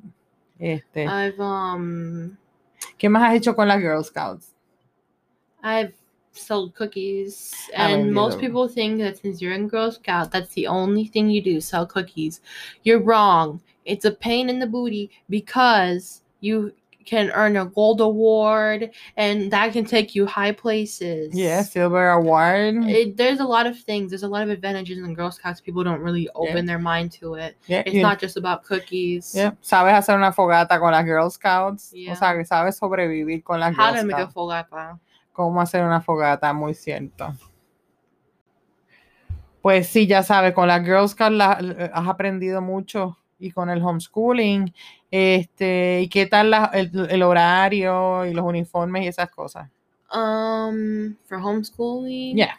Este, 0.59 1.07
I've 1.07 1.41
um 1.41 2.37
¿Qué 2.99 3.09
más 3.09 3.23
has 3.23 3.35
hecho 3.35 3.55
con 3.55 3.69
las 3.69 3.81
Girl 3.81 4.05
Scouts? 4.05 4.55
I've 5.62 5.95
sold 6.33 6.75
cookies, 6.75 7.53
and 7.75 8.12
most 8.12 8.39
people 8.39 8.69
think 8.69 8.99
that 9.00 9.19
since 9.19 9.41
you're 9.43 9.55
in 9.55 9.69
Girl 9.69 9.91
Scout, 9.91 10.31
that's 10.31 10.55
the 10.55 10.67
only 10.67 11.07
thing 11.07 11.29
you 11.29 11.43
do, 11.43 11.61
sell 11.61 11.87
cookies. 11.87 12.41
You're 12.83 13.03
wrong. 13.03 13.61
It's 13.85 14.05
a 14.05 14.11
pain 14.11 14.49
in 14.49 14.59
the 14.59 14.67
booty 14.67 15.11
because 15.29 16.23
you 16.41 16.73
can 17.04 17.30
earn 17.35 17.57
a 17.57 17.64
gold 17.64 18.00
award, 18.00 18.90
and 19.16 19.50
that 19.50 19.73
can 19.73 19.85
take 19.85 20.14
you 20.14 20.26
high 20.26 20.52
places. 20.52 21.35
Yeah, 21.35 21.62
Silver 21.62 22.11
Award. 22.11 22.85
It, 22.85 23.16
there's 23.16 23.40
a 23.40 23.45
lot 23.45 23.66
of 23.66 23.78
things. 23.78 24.11
There's 24.11 24.23
a 24.23 24.28
lot 24.28 24.42
of 24.42 24.50
advantages 24.50 24.99
in 24.99 25.14
Girl 25.14 25.30
Scouts. 25.30 25.61
People 25.61 25.83
don't 25.83 26.00
really 26.00 26.28
open 26.35 26.66
their 26.66 26.78
mind 26.78 27.12
to 27.21 27.35
it. 27.35 27.57
yeah, 27.66 27.83
It's 27.87 27.95
you- 27.95 28.02
not 28.02 28.21
just 28.21 28.37
about 28.37 28.62
cookies. 28.64 29.33
yeah, 29.35 29.52
Sabes 29.62 29.92
hacer 29.95 30.14
una 30.16 30.33
fogata 30.33 30.78
con 30.78 30.92
las 30.92 31.04
Girl 31.04 31.30
Scouts. 31.30 31.92
Yeah. 31.92 32.12
O 32.12 32.16
sea, 32.16 32.35
que 32.37 32.45
sabes 32.45 32.76
sobrevivir 32.76 33.42
con 33.42 33.61
las 33.61 33.75
How 33.76 33.92
Girl 33.92 34.00
to 34.02 34.07
make 34.07 34.16
a 34.16 34.21
Scouts. 34.30 34.35
fogata. 34.35 34.99
Cómo 35.33 35.61
hacer 35.61 35.83
una 35.85 36.00
fogata, 36.00 36.52
muy 36.52 36.75
cierto. 36.75 37.35
Pues 39.62 39.88
sí, 39.88 40.07
ya 40.07 40.23
sabes, 40.23 40.54
con 40.54 40.69
las 40.69 40.83
Girl 40.85 41.09
Scouts 41.09 41.35
la- 41.37 41.59
eh, 41.61 41.90
has 41.92 42.09
aprendido 42.09 42.62
mucho 42.62 43.19
y 43.41 43.51
con 43.51 43.71
el 43.71 43.83
homeschooling, 43.83 44.73
este, 45.11 46.03
¿y 46.03 46.09
qué 46.09 46.27
tal 46.27 46.51
la- 46.51 46.71
el, 46.75 46.91
el 47.11 47.23
horario 47.23 48.25
y 48.27 48.35
los 48.35 48.45
uniformes 48.45 49.05
y 49.05 49.09
esas 49.09 49.31
cosas? 49.31 49.69
Um, 50.13 51.17
for 51.27 51.39
homeschooling. 51.39 52.37
Yeah. 52.37 52.55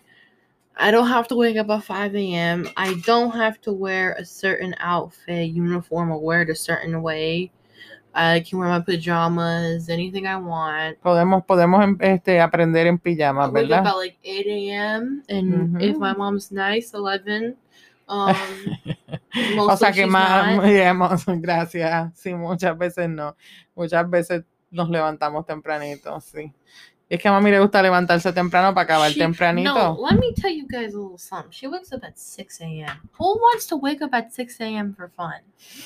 I 0.78 0.90
don't 0.90 1.08
have 1.08 1.28
to 1.28 1.36
wake 1.36 1.58
up 1.58 1.70
at 1.70 1.84
5 1.84 2.16
a.m. 2.16 2.66
I 2.78 2.96
don't 3.06 3.32
have 3.36 3.60
to 3.62 3.74
wear 3.74 4.14
a 4.18 4.26
certain 4.26 4.74
outfit, 4.80 5.52
uniform, 5.54 6.12
or 6.12 6.20
wear 6.20 6.42
it 6.42 6.50
a 6.50 6.56
certain 6.56 7.02
way. 7.04 7.52
I 8.14 8.40
can 8.42 8.58
wear 8.60 8.70
my 8.70 8.80
pajamas, 8.80 9.90
anything 9.90 10.26
I 10.28 10.38
want. 10.38 10.98
Podemos, 11.02 11.46
podemos 11.46 11.84
em- 11.84 11.98
este, 12.02 12.40
aprender 12.42 12.88
en 12.88 12.96
I 12.96 12.98
pijamas, 12.98 13.52
wake 13.52 13.66
up 13.66 13.70
¿verdad? 13.70 13.88
at 13.88 13.96
like 13.98 14.18
8 14.24 14.48
a.m. 14.48 15.24
and 15.30 15.82
if 15.82 15.96
Mhm. 15.98 16.00
my 16.00 16.14
mom's 16.14 16.52
nice, 16.52 16.94
11. 16.94 17.56
Um, 18.12 18.36
o 19.70 19.78
sea 19.78 19.92
que 19.94 20.06
más, 20.06 20.58
not. 20.58 20.66
digamos, 20.66 21.24
gracias. 21.28 22.12
Sí, 22.20 22.34
muchas 22.34 22.78
veces 22.78 23.10
no. 23.10 23.36
Muchas 23.74 24.10
veces 24.10 24.44
nos 24.70 24.90
levantamos 24.90 25.46
tempranito, 25.46 26.20
sí. 26.20 26.52
Es 27.10 27.22
que 27.22 27.28
a 27.28 27.32
mami 27.32 27.52
le 27.52 27.60
gusta 27.60 27.82
levantarse 27.82 28.32
temprano 28.32 28.74
para 28.74 28.84
acabar 28.86 29.12
She- 29.12 29.20
tempranito. 29.20 29.74
No, 29.74 29.98
let 30.10 30.18
me 30.18 30.34
tell 30.34 30.52
you 30.54 30.66
guys 30.68 30.94
a 30.94 30.98
little 30.98 31.18
something. 31.18 31.52
She 31.52 31.68
wakes 31.68 31.92
up 31.92 32.04
at 32.06 32.18
6 32.18 32.62
a.m. 32.62 33.02
Who 33.20 33.38
wants 33.38 33.68
to 33.68 33.76
wake 33.78 34.02
up 34.02 34.14
at 34.14 34.32
6 34.32 34.62
a.m. 34.62 34.94
for 34.94 35.10
fun? 35.10 35.42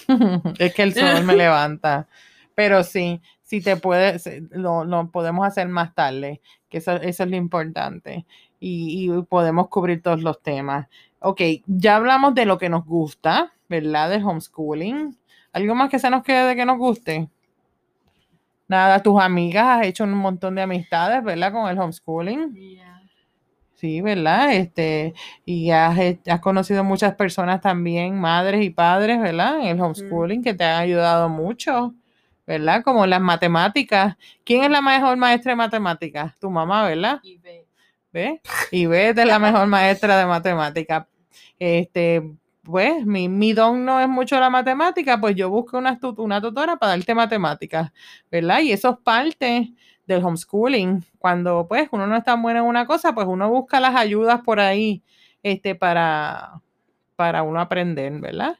es 0.60 0.74
que 0.74 0.84
el 0.84 0.94
sol 0.94 1.24
me 1.24 1.36
levanta. 1.36 2.08
Pero 2.54 2.84
sí, 2.84 3.22
si 3.42 3.60
te 3.60 3.76
puedes, 3.76 4.30
lo, 4.52 4.86
lo 4.86 5.10
podemos 5.10 5.46
hacer 5.48 5.68
más 5.68 5.94
tarde, 5.96 6.42
que 6.70 6.78
eso, 6.78 6.94
eso 6.94 7.24
es 7.24 7.30
lo 7.30 7.36
importante. 7.36 8.26
Y, 8.60 9.10
y 9.12 9.22
podemos 9.24 9.68
cubrir 9.70 10.02
todos 10.04 10.22
los 10.22 10.42
temas. 10.44 10.88
Ok, 11.28 11.42
ya 11.66 11.96
hablamos 11.96 12.36
de 12.36 12.46
lo 12.46 12.60
que 12.60 12.70
nos 12.70 12.86
gusta, 12.86 13.52
¿verdad? 13.68 14.12
Del 14.12 14.24
homeschooling. 14.24 15.18
¿Algo 15.54 15.74
más 15.74 15.90
que 15.90 15.98
se 15.98 16.12
nos 16.12 16.22
quede 16.22 16.50
de 16.50 16.56
que 16.56 16.68
nos 16.68 16.78
guste? 16.78 17.28
Nada, 18.68 19.02
tus 19.02 19.20
amigas, 19.20 19.66
has 19.66 19.88
hecho 19.88 20.04
un 20.04 20.14
montón 20.14 20.54
de 20.54 20.62
amistades, 20.62 21.24
¿verdad? 21.24 21.52
Con 21.52 21.68
el 21.68 21.80
homeschooling. 21.80 22.54
Yeah. 22.54 23.02
Sí, 23.74 24.02
¿verdad? 24.02 24.54
Este, 24.54 25.16
y 25.46 25.72
has, 25.72 25.98
conocido 26.42 26.84
muchas 26.84 27.16
personas 27.16 27.60
también, 27.60 28.20
madres 28.20 28.64
y 28.64 28.70
padres, 28.70 29.20
¿verdad? 29.20 29.62
En 29.62 29.66
el 29.66 29.82
homeschooling 29.82 30.44
que 30.44 30.54
te 30.54 30.64
han 30.64 30.80
ayudado 30.80 31.28
mucho, 31.28 31.96
¿verdad? 32.46 32.84
Como 32.84 33.08
las 33.08 33.20
matemáticas. 33.20 34.16
¿Quién 34.44 34.64
es 34.64 34.70
la 34.70 34.82
mejor 34.84 35.18
maestra 35.18 35.54
de 35.54 35.56
matemáticas? 35.56 36.38
Tu 36.38 36.52
mamá, 36.52 36.88
¿verdad? 36.88 37.20
¿Ves? 38.14 38.42
Y 38.70 38.86
ves 38.86 39.18
es 39.18 39.26
la 39.26 39.40
mejor 39.40 39.66
maestra 39.66 40.20
de 40.20 40.28
matemáticas. 40.28 41.08
Este, 41.60 42.24
pues, 42.64 43.06
mi, 43.06 43.30
mi 43.30 43.54
don 43.54 43.86
no 43.86 44.00
es 44.00 44.10
mucho 44.10 44.40
la 44.40 44.50
matemática, 44.50 45.20
pues 45.20 45.36
yo 45.36 45.50
busco 45.50 45.78
una, 45.78 46.00
una 46.18 46.42
tutora 46.42 46.78
para 46.78 46.92
darte 46.96 47.14
matemáticas, 47.16 47.92
¿verdad? 48.32 48.60
Y 48.62 48.72
eso 48.72 48.90
es 48.90 48.98
parte 49.04 49.74
del 50.08 50.24
homeschooling. 50.24 51.04
Cuando, 51.20 51.68
pues, 51.68 51.88
uno 51.92 52.08
no 52.08 52.16
es 52.16 52.24
tan 52.24 52.42
bueno 52.42 52.60
en 52.60 52.66
una 52.66 52.86
cosa, 52.88 53.14
pues 53.14 53.28
uno 53.28 53.50
busca 53.50 53.80
las 53.80 53.96
ayudas 53.96 54.42
por 54.42 54.60
ahí, 54.60 55.04
este, 55.44 55.76
para, 55.76 56.62
para 57.16 57.44
uno 57.44 57.60
aprender, 57.60 58.20
¿verdad? 58.20 58.58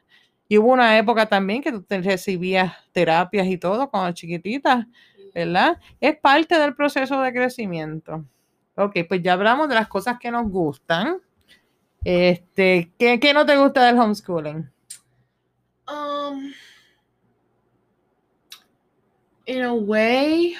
Y 0.48 0.58
hubo 0.58 0.72
una 0.72 0.96
época 0.98 1.26
también 1.26 1.62
que 1.62 1.72
tú 1.72 1.84
recibías 1.88 2.72
terapias 2.92 3.46
y 3.48 3.58
todo 3.58 3.90
cuando 3.90 4.12
chiquititas, 4.12 4.86
¿verdad? 5.34 5.78
Es 6.00 6.16
parte 6.16 6.58
del 6.58 6.74
proceso 6.74 7.20
de 7.20 7.32
crecimiento. 7.32 8.24
Ok, 8.76 8.96
pues 9.08 9.22
ya 9.22 9.32
hablamos 9.32 9.68
de 9.68 9.74
las 9.74 9.88
cosas 9.88 10.18
que 10.20 10.30
nos 10.30 10.48
gustan. 10.48 11.18
Este, 12.08 12.92
¿qué, 13.00 13.18
qué 13.18 13.34
no 13.34 13.44
te 13.44 13.56
gusta 13.56 13.84
del 13.84 13.98
homeschooling? 13.98 14.70
Um, 15.88 16.54
in 19.48 19.62
a 19.62 19.74
way, 19.74 20.54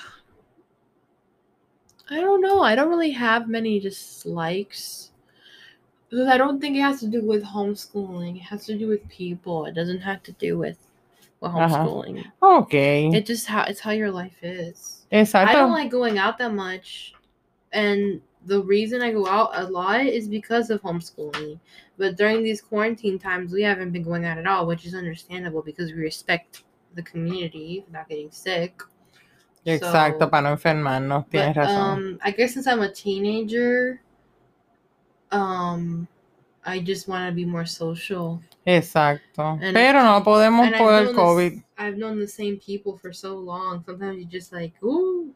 I 2.10 2.20
don't 2.20 2.40
know. 2.40 2.62
I 2.62 2.74
don't 2.74 2.88
really 2.88 3.12
have 3.12 3.46
many 3.48 3.78
dislikes. 3.78 5.12
Because 6.10 6.26
I 6.26 6.36
don't 6.36 6.60
think 6.60 6.76
it 6.76 6.80
has 6.80 6.98
to 6.98 7.06
do 7.06 7.22
with 7.24 7.44
homeschooling. 7.44 8.38
It 8.38 8.42
has 8.42 8.66
to 8.66 8.76
do 8.76 8.88
with 8.88 9.08
people. 9.08 9.66
It 9.66 9.74
doesn't 9.76 10.00
have 10.00 10.24
to 10.24 10.32
do 10.32 10.58
with, 10.58 10.78
with 11.40 11.52
Uh-huh. 11.52 11.86
homeschooling. 11.86 12.24
Ok, 12.42 12.74
It 13.14 13.24
just 13.24 13.46
how 13.46 13.62
it's 13.68 13.78
how 13.78 13.92
your 13.92 14.10
life 14.10 14.42
is. 14.42 15.06
exacto. 15.12 15.46
I 15.48 15.54
don't 15.54 15.70
like 15.70 15.92
going 15.92 16.18
out 16.18 16.38
that 16.38 16.52
much, 16.52 17.14
and 17.72 18.20
the 18.46 18.62
reason 18.62 19.02
I 19.02 19.12
go 19.12 19.26
out 19.26 19.50
a 19.54 19.64
lot 19.68 20.06
is 20.06 20.28
because 20.28 20.70
of 20.70 20.80
homeschooling. 20.82 21.58
But 21.98 22.16
during 22.16 22.42
these 22.42 22.60
quarantine 22.60 23.18
times, 23.18 23.52
we 23.52 23.62
haven't 23.62 23.90
been 23.92 24.02
going 24.02 24.24
out 24.24 24.38
at 24.38 24.46
all, 24.46 24.66
which 24.66 24.86
is 24.86 24.94
understandable 24.94 25.62
because 25.62 25.92
we 25.92 25.98
respect 25.98 26.62
the 26.94 27.02
community 27.02 27.84
not 27.92 28.08
getting 28.08 28.30
sick. 28.30 28.80
Exacto, 29.66 30.20
So- 30.20 30.28
para 30.28 30.42
no 30.42 30.56
enfermarnos, 30.56 31.26
tienes 31.28 31.54
But, 31.54 31.66
razón. 31.66 31.96
um, 31.96 32.18
I 32.22 32.30
guess 32.30 32.54
since 32.54 32.66
I'm 32.68 32.80
a 32.82 32.90
teenager, 32.92 34.00
um, 35.32 36.06
I 36.64 36.78
just 36.80 37.08
want 37.08 37.28
to 37.28 37.34
be 37.34 37.44
more 37.44 37.66
social. 37.66 38.40
Exacto. 38.66 39.58
and 39.60 39.74
Pero 39.74 40.02
no 40.02 40.22
podemos 40.22 40.76
por 40.78 40.92
el 40.94 41.14
COVID. 41.14 41.62
I've 41.78 41.96
known 41.96 42.18
the 42.18 42.28
same 42.28 42.58
people 42.58 42.96
for 42.96 43.12
so 43.12 43.36
long. 43.36 43.82
Sometimes 43.84 44.18
you 44.18 44.24
just 44.24 44.52
like, 44.52 44.74
ooh. 44.82 45.34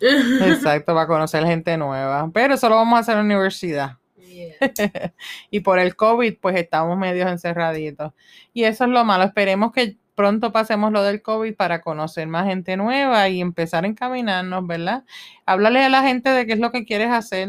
Exacto, 0.00 0.94
para 0.94 1.06
conocer 1.06 1.44
gente 1.44 1.76
nueva. 1.76 2.30
Pero 2.32 2.54
eso 2.54 2.68
lo 2.68 2.76
vamos 2.76 2.96
a 2.96 3.00
hacer 3.00 3.12
en 3.18 3.28
la 3.28 3.34
universidad. 3.34 3.98
yeah. 4.32 4.54
y 5.50 5.60
por 5.60 5.78
el 5.78 5.96
COVID, 5.96 6.34
pues 6.40 6.56
estamos 6.56 6.96
medios 6.98 7.30
encerraditos. 7.30 8.12
Y 8.52 8.64
eso 8.64 8.84
es 8.84 8.90
lo 8.90 9.04
malo. 9.04 9.24
Esperemos 9.24 9.72
que 9.72 9.96
pronto 10.14 10.52
pasemos 10.52 10.92
lo 10.92 11.02
del 11.02 11.22
COVID 11.22 11.54
para 11.54 11.80
conocer 11.80 12.26
más 12.26 12.46
gente 12.46 12.76
nueva 12.76 13.28
y 13.28 13.40
empezar 13.40 13.84
a 13.84 13.86
encaminarnos, 13.86 14.66
¿verdad? 14.66 15.04
Háblale 15.46 15.84
a 15.84 15.88
la 15.88 16.02
gente 16.02 16.30
de 16.30 16.46
qué 16.46 16.54
es 16.54 16.58
lo 16.58 16.70
que 16.70 16.84
quieres 16.84 17.10
hacer, 17.10 17.48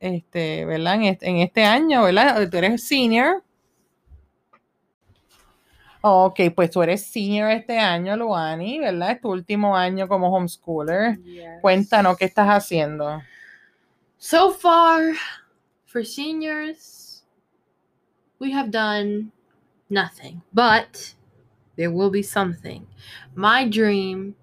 este, 0.00 0.64
¿verdad? 0.64 0.94
En 0.96 1.02
este, 1.04 1.28
en 1.28 1.36
este 1.38 1.64
año, 1.64 2.02
¿verdad? 2.02 2.48
Tú 2.50 2.56
eres 2.56 2.86
senior. 2.86 3.42
Ok, 6.00 6.40
pues 6.54 6.70
tú 6.70 6.82
eres 6.82 7.04
senior 7.06 7.50
este 7.50 7.78
año, 7.78 8.16
Luani, 8.16 8.78
¿verdad? 8.78 9.12
Es 9.12 9.20
tu 9.20 9.30
último 9.30 9.76
año 9.76 10.06
como 10.06 10.28
homeschooler. 10.28 11.18
Yes. 11.22 11.60
Cuéntanos 11.60 12.16
qué 12.16 12.26
estás 12.26 12.48
haciendo. 12.48 13.20
So 14.18 14.52
far, 14.52 15.14
for 15.86 16.04
seniors, 16.04 17.24
we 18.38 18.52
have 18.52 18.70
done 18.70 19.32
nothing, 19.90 20.40
but 20.52 21.14
there 21.76 21.90
will 21.90 22.10
be 22.10 22.22
something. 22.22 22.86
My 23.34 23.68
dream 23.68 24.34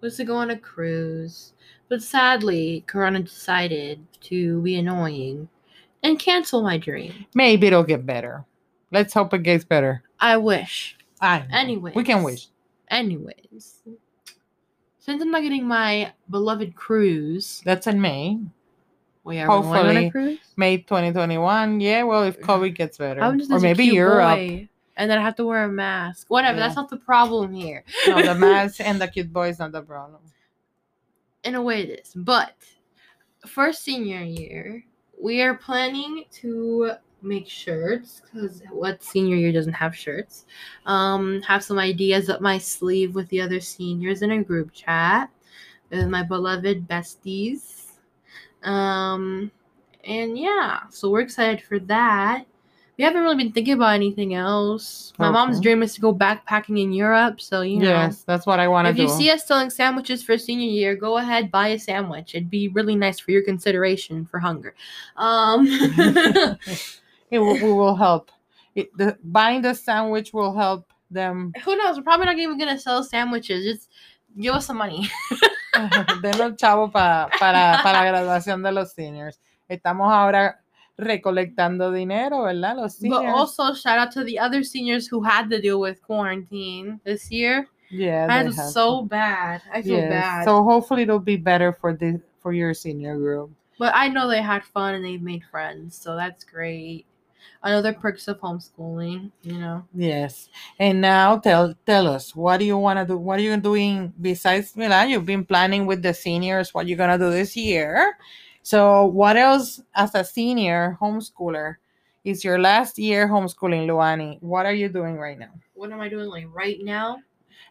was 0.00 0.16
to 0.16 0.24
go 0.24 0.36
on 0.36 0.50
a 0.50 0.58
cruise, 0.58 1.52
but 1.88 2.02
sadly, 2.02 2.84
Corona 2.86 3.20
decided 3.20 4.00
to 4.22 4.60
be 4.62 4.76
annoying 4.76 5.48
and 6.02 6.18
cancel 6.18 6.62
my 6.62 6.78
dream. 6.78 7.26
Maybe 7.34 7.68
it'll 7.68 7.84
get 7.84 8.06
better. 8.06 8.44
Let's 8.90 9.14
hope 9.14 9.34
it 9.34 9.42
gets 9.42 9.64
better. 9.64 10.02
I 10.20 10.36
wish. 10.36 10.96
I 11.20 11.44
anyway. 11.52 11.92
We 11.94 12.04
can 12.04 12.22
wish. 12.22 12.48
Anyways, 12.90 13.82
since 14.98 15.22
I'm 15.22 15.30
not 15.30 15.42
getting 15.42 15.66
my 15.66 16.12
beloved 16.30 16.74
cruise, 16.74 17.62
That's 17.64 17.86
in 17.86 18.00
May, 18.00 18.38
we 19.24 19.38
are 19.38 19.46
going 19.46 19.64
on 19.64 19.74
Hopefully. 19.74 20.06
a 20.06 20.10
cruise. 20.10 20.38
May 20.56 20.78
2021. 20.78 21.80
Yeah, 21.80 22.04
well, 22.04 22.24
if 22.24 22.40
COVID 22.40 22.74
gets 22.74 22.98
better, 22.98 23.22
or 23.22 23.60
maybe 23.60 23.84
Europe. 23.84 24.36
boy, 24.36 24.68
and 24.96 25.10
then 25.10 25.18
I 25.18 25.22
have 25.22 25.36
to 25.36 25.44
wear 25.46 25.64
a 25.64 25.68
mask. 25.68 26.26
Whatever. 26.28 26.58
Yeah. 26.58 26.66
That's 26.66 26.76
not 26.76 26.88
the 26.88 26.96
problem 26.96 27.52
here. 27.52 27.84
No, 28.06 28.22
the 28.22 28.34
mask 28.38 28.80
and 28.80 29.00
the 29.00 29.08
cute 29.08 29.32
boy 29.32 29.48
is 29.48 29.58
not 29.58 29.72
the 29.72 29.82
problem. 29.82 30.22
In 31.44 31.54
a 31.54 31.62
way, 31.62 31.82
it 31.82 32.00
is. 32.00 32.12
But 32.16 32.54
for 33.46 33.72
senior 33.72 34.22
year, 34.22 34.84
we 35.22 35.42
are 35.42 35.54
planning 35.54 36.24
to 36.32 36.92
make 37.22 37.48
shirts 37.48 38.22
because 38.24 38.62
what 38.70 39.02
senior 39.02 39.36
year 39.36 39.52
doesn't 39.52 39.72
have 39.72 39.94
shirts. 39.94 40.46
Um, 40.86 41.42
have 41.42 41.64
some 41.64 41.78
ideas 41.78 42.28
up 42.28 42.40
my 42.40 42.58
sleeve 42.58 43.14
with 43.14 43.28
the 43.28 43.40
other 43.40 43.60
seniors 43.60 44.22
in 44.22 44.30
a 44.30 44.42
group 44.42 44.72
chat 44.72 45.30
with 45.90 46.06
my 46.08 46.22
beloved 46.22 46.86
besties. 46.88 47.92
Um, 48.62 49.50
and 50.04 50.38
yeah, 50.38 50.80
so 50.90 51.10
we're 51.10 51.20
excited 51.20 51.62
for 51.62 51.78
that. 51.80 52.44
We 52.96 53.04
haven't 53.04 53.22
really 53.22 53.36
been 53.36 53.52
thinking 53.52 53.74
about 53.74 53.94
anything 53.94 54.34
else. 54.34 55.12
My 55.18 55.30
mom's 55.30 55.60
dream 55.60 55.84
is 55.84 55.94
to 55.94 56.00
go 56.00 56.12
backpacking 56.12 56.82
in 56.82 56.92
Europe, 56.92 57.40
so 57.40 57.60
you 57.60 57.78
know. 57.78 57.88
Yes, 57.88 58.24
that's 58.24 58.44
what 58.44 58.58
I 58.58 58.66
want 58.66 58.88
to 58.88 58.92
do. 58.92 59.04
If 59.04 59.08
you 59.08 59.16
see 59.16 59.30
us 59.30 59.46
selling 59.46 59.70
sandwiches 59.70 60.24
for 60.24 60.36
senior 60.36 60.68
year, 60.68 60.96
go 60.96 61.18
ahead 61.18 61.52
buy 61.52 61.68
a 61.68 61.78
sandwich. 61.78 62.34
It'd 62.34 62.50
be 62.50 62.66
really 62.66 62.96
nice 62.96 63.20
for 63.20 63.30
your 63.30 63.42
consideration 63.42 64.26
for 64.26 64.40
hunger. 64.40 64.74
Um, 65.16 65.68
it 67.30 67.38
will, 67.38 67.54
we 67.54 67.72
will 67.72 67.94
help. 67.96 68.30
It, 68.74 68.90
the, 68.96 69.16
buying 69.22 69.62
the 69.62 69.74
sandwich 69.74 70.32
will 70.32 70.54
help 70.54 70.86
them. 71.10 71.52
who 71.64 71.76
knows? 71.76 71.96
We're 71.96 72.02
probably 72.04 72.26
not 72.26 72.38
even 72.38 72.58
gonna 72.58 72.78
sell 72.78 73.02
sandwiches. 73.02 73.64
Just 73.64 73.88
give 74.38 74.54
us 74.54 74.66
some 74.66 74.78
money. 74.78 75.08
Denos 75.74 76.56
chavo 76.56 76.90
pa- 76.92 77.28
para, 77.38 77.80
para 77.82 77.98
la 77.98 78.04
graduación 78.04 78.62
de 78.62 78.72
los 78.72 78.92
seniors. 78.92 79.38
Estamos 79.68 80.10
ahora 80.12 80.60
recolectando 80.96 81.92
dinero, 81.92 82.42
¿verdad? 82.42 82.76
Los 82.76 82.96
seniors. 82.96 83.22
But 83.22 83.28
also 83.30 83.74
shout 83.74 83.98
out 83.98 84.12
to 84.12 84.24
the 84.24 84.38
other 84.38 84.62
seniors 84.62 85.06
who 85.06 85.22
had 85.22 85.48
to 85.50 85.60
deal 85.60 85.80
with 85.80 86.00
quarantine 86.02 87.00
this 87.04 87.30
year. 87.30 87.68
yeah, 87.90 88.26
That 88.26 88.46
they 88.46 88.52
so 88.52 89.02
to. 89.02 89.08
bad. 89.08 89.62
I 89.72 89.82
feel 89.82 89.98
Yes, 89.98 90.10
bad. 90.10 90.44
So 90.44 90.62
hopefully 90.62 91.02
it'll 91.02 91.18
be 91.20 91.36
better 91.36 91.72
for 91.72 91.94
the 91.94 92.20
for 92.40 92.52
your 92.52 92.74
senior 92.74 93.16
group. 93.16 93.50
but 93.78 93.92
I 93.94 94.08
know 94.08 94.26
they 94.28 94.42
had 94.42 94.64
fun 94.64 94.94
and 94.94 95.04
they 95.04 95.16
made 95.18 95.44
friends, 95.50 95.96
so 95.96 96.16
that's 96.16 96.42
great. 96.44 97.06
Another 97.62 97.92
perks 97.92 98.28
of 98.28 98.38
homeschooling, 98.40 99.30
you 99.42 99.58
know. 99.58 99.84
Yes. 99.94 100.48
And 100.78 101.00
now 101.00 101.38
tell 101.38 101.74
tell 101.86 102.06
us 102.06 102.34
what 102.34 102.58
do 102.58 102.64
you 102.64 102.78
want 102.78 102.98
to 102.98 103.04
do? 103.04 103.16
What 103.16 103.38
are 103.38 103.42
you 103.42 103.56
doing 103.56 104.12
besides 104.20 104.76
Milan? 104.76 105.10
You've 105.10 105.26
been 105.26 105.44
planning 105.44 105.86
with 105.86 106.02
the 106.02 106.14
seniors 106.14 106.72
what 106.72 106.86
you're 106.86 106.98
gonna 106.98 107.18
do 107.18 107.30
this 107.30 107.56
year. 107.56 108.16
So 108.62 109.06
what 109.06 109.36
else 109.36 109.80
as 109.94 110.14
a 110.14 110.24
senior 110.24 110.98
homeschooler 111.00 111.76
is 112.24 112.44
your 112.44 112.58
last 112.58 112.98
year 112.98 113.26
homeschooling, 113.26 113.86
Luani? 113.86 114.40
What 114.42 114.66
are 114.66 114.74
you 114.74 114.88
doing 114.88 115.16
right 115.16 115.38
now? 115.38 115.52
What 115.74 115.90
am 115.90 116.00
I 116.00 116.08
doing 116.08 116.28
like 116.28 116.46
right 116.52 116.78
now? 116.82 117.18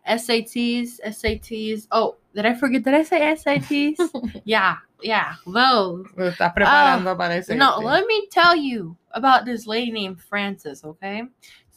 SATs, 0.08 1.00
SATs. 1.06 1.88
Oh, 1.92 2.16
did 2.34 2.46
I 2.46 2.56
forget? 2.56 2.84
Did 2.84 2.94
I 2.94 3.04
say 3.04 3.20
SATs? 3.36 4.42
yeah, 4.46 4.78
yeah. 5.02 5.36
Lo 5.46 6.04
estás 6.18 6.54
preparando 6.54 7.18
para 7.18 7.36
ese. 7.36 7.56
No, 7.56 7.80
let 7.80 8.06
me 8.06 8.28
tell 8.28 8.56
you 8.56 8.96
about 9.12 9.46
this 9.46 9.68
lady 9.68 9.92
named 9.92 10.22
Frances, 10.22 10.84
okay? 10.84 11.24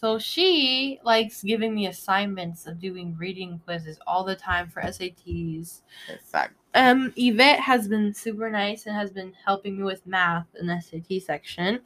So 0.00 0.18
she 0.18 0.98
likes 1.04 1.42
giving 1.42 1.74
me 1.74 1.86
assignments 1.86 2.66
of 2.66 2.80
doing 2.80 3.14
reading 3.18 3.60
quizzes 3.64 3.98
all 4.06 4.24
the 4.24 4.34
time 4.34 4.68
for 4.68 4.80
SATs. 4.80 5.82
Exacto. 6.08 6.50
Um, 6.74 7.12
Yvette 7.16 7.60
has 7.60 7.88
been 7.88 8.14
super 8.14 8.48
nice 8.48 8.86
and 8.86 8.94
has 8.94 9.10
been 9.10 9.34
helping 9.44 9.76
me 9.76 9.82
with 9.82 10.06
math 10.06 10.46
in 10.58 10.66
the 10.66 10.80
SAT 10.80 11.22
section. 11.22 11.80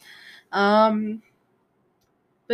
Um, 0.53 1.23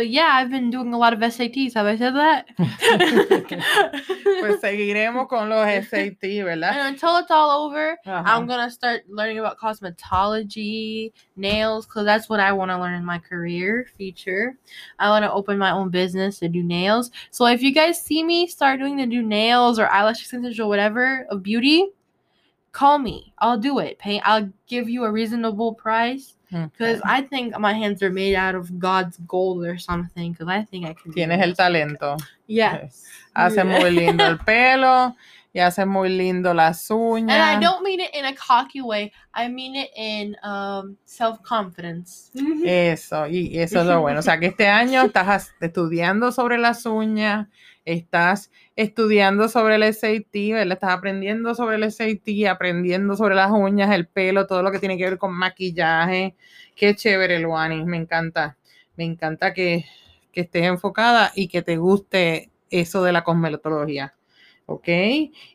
but 0.01 0.09
yeah, 0.09 0.31
I've 0.33 0.49
been 0.49 0.71
doing 0.71 0.95
a 0.95 0.97
lot 0.97 1.13
of 1.13 1.19
SATs. 1.19 1.75
Have 1.75 1.85
I 1.85 1.95
said 1.95 2.15
that? 2.15 2.47
Pues 2.57 4.59
seguiremos 4.61 5.29
con 5.29 5.47
los 5.47 5.67
SAT, 5.67 6.43
¿verdad? 6.43 6.73
and 6.73 6.95
until 6.95 7.17
it's 7.17 7.29
all 7.29 7.67
over, 7.67 7.99
Ajá. 8.03 8.23
I'm 8.25 8.47
gonna 8.47 8.71
start 8.71 9.03
learning 9.07 9.37
about 9.37 9.59
cosmetology, 9.59 11.11
nails, 11.35 11.85
because 11.85 12.03
that's 12.03 12.29
what 12.29 12.39
I 12.39 12.51
want 12.51 12.71
to 12.71 12.79
learn 12.79 12.95
in 12.95 13.05
my 13.05 13.19
career 13.19 13.85
future. 13.95 14.57
I 14.97 15.09
want 15.09 15.23
to 15.23 15.31
open 15.31 15.59
my 15.59 15.69
own 15.69 15.91
business 15.91 16.39
to 16.39 16.49
do 16.49 16.63
nails. 16.63 17.11
So 17.29 17.45
if 17.45 17.61
you 17.61 17.71
guys 17.71 18.01
see 18.01 18.23
me 18.23 18.47
start 18.47 18.79
doing 18.79 18.97
the 18.97 19.05
do 19.05 19.21
nails 19.21 19.77
or 19.77 19.87
eyelash 19.87 20.21
extensions 20.21 20.59
or 20.59 20.67
whatever 20.67 21.27
of 21.29 21.43
beauty, 21.43 21.91
call 22.71 22.97
me. 22.97 23.35
I'll 23.37 23.59
do 23.59 23.77
it. 23.77 23.99
Pay. 23.99 24.19
I'll 24.21 24.49
give 24.65 24.89
you 24.89 25.03
a 25.03 25.11
reasonable 25.11 25.75
price 25.75 26.37
Mm. 26.51 26.71
because 26.71 26.99
Okay. 26.99 27.09
I 27.09 27.21
think 27.21 27.57
my 27.59 27.73
hands 27.73 28.03
are 28.03 28.09
made 28.11 28.35
out 28.35 28.55
of 28.55 28.77
God's 28.77 29.17
gold 29.27 29.65
or 29.65 29.77
something. 29.77 30.33
Because 30.33 30.47
I 30.47 30.63
think 30.63 30.85
I 30.85 30.93
can. 30.93 31.11
do 31.11 31.15
Tienes 31.15 31.41
el 31.41 31.53
talento. 31.55 32.17
Yeah. 32.47 32.83
Yes. 32.83 33.05
Hace 33.33 33.63
muy 33.63 33.91
lindo 33.91 34.25
el 34.25 34.37
pelo 34.39 35.15
y 35.53 35.59
hace 35.59 35.85
muy 35.85 36.09
lindo 36.09 36.53
las 36.53 36.89
uñas. 36.89 37.37
And 37.37 37.61
I 37.61 37.65
don't 37.65 37.83
mean 37.83 37.99
it 37.99 38.11
in 38.13 38.25
a 38.25 38.33
cocky 38.33 38.81
way. 38.81 39.11
I 39.35 39.49
mean 39.49 39.75
it 39.75 39.89
in 39.95 40.35
um, 40.43 40.95
self 41.05 41.39
confidence. 41.41 42.31
Eso, 42.65 43.27
y 43.27 43.59
eso 43.59 43.81
es 43.81 43.85
lo 43.85 44.01
bueno. 44.01 44.19
O 44.19 44.21
sea, 44.21 44.39
que 44.39 44.47
este 44.47 44.67
año 44.67 45.03
estás 45.03 45.53
estudiando 45.59 46.31
sobre 46.31 46.57
las 46.57 46.85
uñas, 46.85 47.47
estás 47.83 48.49
estudiando 48.77 49.49
sobre 49.49 49.75
el 49.75 49.93
SAT, 49.93 50.33
¿verdad? 50.33 50.73
Estás 50.73 50.91
aprendiendo 50.91 51.53
sobre 51.53 51.75
el 51.75 51.91
SAT, 51.91 52.47
aprendiendo 52.49 53.17
sobre 53.17 53.35
las 53.35 53.51
uñas, 53.51 53.91
el 53.91 54.07
pelo, 54.07 54.47
todo 54.47 54.63
lo 54.63 54.71
que 54.71 54.79
tiene 54.79 54.97
que 54.97 55.03
ver 55.03 55.17
con 55.17 55.33
maquillaje. 55.33 56.35
Qué 56.75 56.95
chévere, 56.95 57.39
Luani, 57.39 57.83
me 57.83 57.97
encanta. 57.97 58.57
Me 58.95 59.03
encanta 59.03 59.53
que, 59.53 59.85
que 60.31 60.41
estés 60.41 60.63
enfocada 60.63 61.31
y 61.35 61.49
que 61.49 61.61
te 61.61 61.75
guste 61.75 62.51
eso 62.69 63.03
de 63.03 63.11
la 63.11 63.23
cosmetología. 63.23 64.15
¿Ok? 64.73 64.87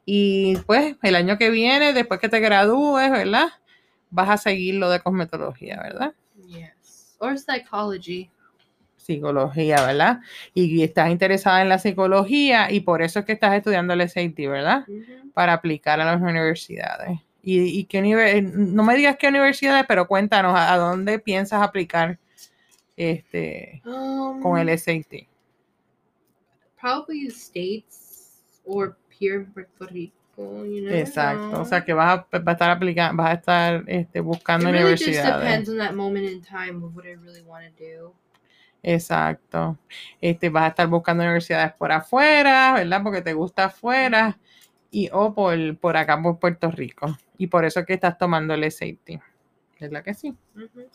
Y 0.04 0.56
pues 0.66 0.96
el 1.02 1.14
año 1.16 1.38
que 1.38 1.50
viene, 1.50 1.92
después 1.92 2.20
que 2.20 2.28
te 2.28 2.40
gradúes, 2.40 3.10
¿verdad? 3.10 3.48
Vas 4.10 4.28
a 4.30 4.36
seguir 4.36 4.74
lo 4.76 4.88
de 4.90 5.00
cosmetología, 5.00 5.80
¿verdad? 5.82 6.14
Yes. 6.46 7.16
Or 7.18 7.38
psychology. 7.38 8.30
psicología, 8.96 9.76
¿verdad? 9.86 10.20
Y 10.52 10.82
estás 10.82 11.10
interesada 11.10 11.62
en 11.62 11.68
la 11.68 11.78
psicología 11.78 12.72
y 12.72 12.80
por 12.80 13.02
eso 13.02 13.20
es 13.20 13.24
que 13.24 13.32
estás 13.34 13.54
estudiando 13.54 13.92
el 13.94 14.00
SAT, 14.08 14.36
¿verdad? 14.48 14.84
Para 15.32 15.52
aplicar 15.52 16.00
a 16.00 16.04
las 16.04 16.20
universidades. 16.20 17.20
Y, 17.40 17.60
y 17.78 17.84
qué 17.84 18.00
univer- 18.02 18.42
no 18.42 18.82
me 18.82 18.96
digas 18.96 19.16
qué 19.16 19.28
universidades, 19.28 19.84
pero 19.86 20.08
cuéntanos 20.08 20.56
a, 20.56 20.72
a 20.72 20.76
dónde 20.76 21.20
piensas 21.20 21.62
aplicar 21.62 22.18
este 22.96 23.80
Um, 23.84 24.40
con 24.42 24.58
el 24.58 24.76
SAT. 24.76 25.28
probably 26.80 27.28
states 27.30 28.42
or 28.64 28.96
here 29.18 29.36
in 29.36 29.46
Puerto 29.52 29.86
Rico. 29.86 30.12
You 30.36 30.82
know. 30.82 30.94
Exacto. 30.94 31.60
O 31.60 31.64
sea 31.64 31.84
que 31.84 31.94
vas 31.94 32.20
a, 32.20 32.38
vas 32.38 32.46
a 32.46 32.52
estar 32.52 32.70
aplicando, 32.70 33.22
vas 33.22 33.30
a 33.30 33.34
estar 33.34 33.84
este, 33.86 34.18
it 34.18 34.24
buscando 34.24 34.70
really 34.70 34.90
just 34.92 35.02
universidades. 35.02 35.40
depends 35.40 35.68
on 35.70 35.78
that 35.78 35.94
moment 35.94 36.26
in 36.26 36.42
time 36.42 36.84
of 36.84 36.94
what 36.94 37.06
I 37.06 37.14
really 37.14 37.42
want 37.42 37.64
to 37.64 37.84
do. 37.84 38.14
Exacto. 38.82 39.78
Este, 40.20 40.50
vas 40.50 40.64
a 40.64 40.68
estar 40.68 40.86
buscando 40.88 41.24
universidades 41.24 41.72
por 41.72 41.90
afuera, 41.90 42.74
¿verdad? 42.74 43.02
Porque 43.02 43.22
te 43.22 43.32
gusta 43.32 43.64
afuera 43.64 44.38
y 44.90 45.08
o 45.12 45.34
por, 45.34 45.76
por 45.78 45.96
acá 45.96 46.20
por 46.22 46.38
Puerto 46.38 46.70
Rico. 46.70 47.16
Y 47.38 47.48
por 47.48 47.64
eso 47.64 47.80
es 47.80 47.86
que 47.86 47.94
estás 47.94 48.16
tomando 48.16 48.54
el 48.54 48.70
SAT. 48.70 49.20
¿Verdad 49.80 50.04
que 50.04 50.14
sí? 50.14 50.34
Mhm. 50.54 50.86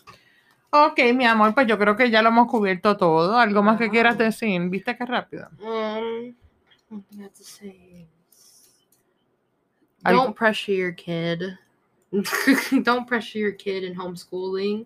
Ok, 0.73 0.99
mi 1.13 1.25
amor, 1.25 1.53
pues 1.53 1.67
yo 1.67 1.77
creo 1.77 1.97
que 1.97 2.09
ya 2.09 2.21
lo 2.21 2.29
hemos 2.29 2.47
cubierto 2.47 2.95
todo. 2.95 3.37
¿Algo 3.37 3.61
más 3.61 3.77
que 3.77 3.89
quieras 3.89 4.17
decir? 4.17 4.61
¿Viste 4.69 4.95
qué 4.95 5.05
rápido? 5.05 5.49
Um, 5.59 6.33
one 6.91 7.05
I 7.17 7.23
have 7.23 7.33
to 7.35 7.43
say 7.43 8.05
is 8.31 8.67
don't 10.03 10.35
pressure 10.35 10.73
your 10.73 10.91
kid. 10.91 11.57
don't 12.83 13.07
pressure 13.07 13.39
your 13.39 13.53
kid 13.53 13.83
in 13.83 13.95
homeschooling. 13.95 14.85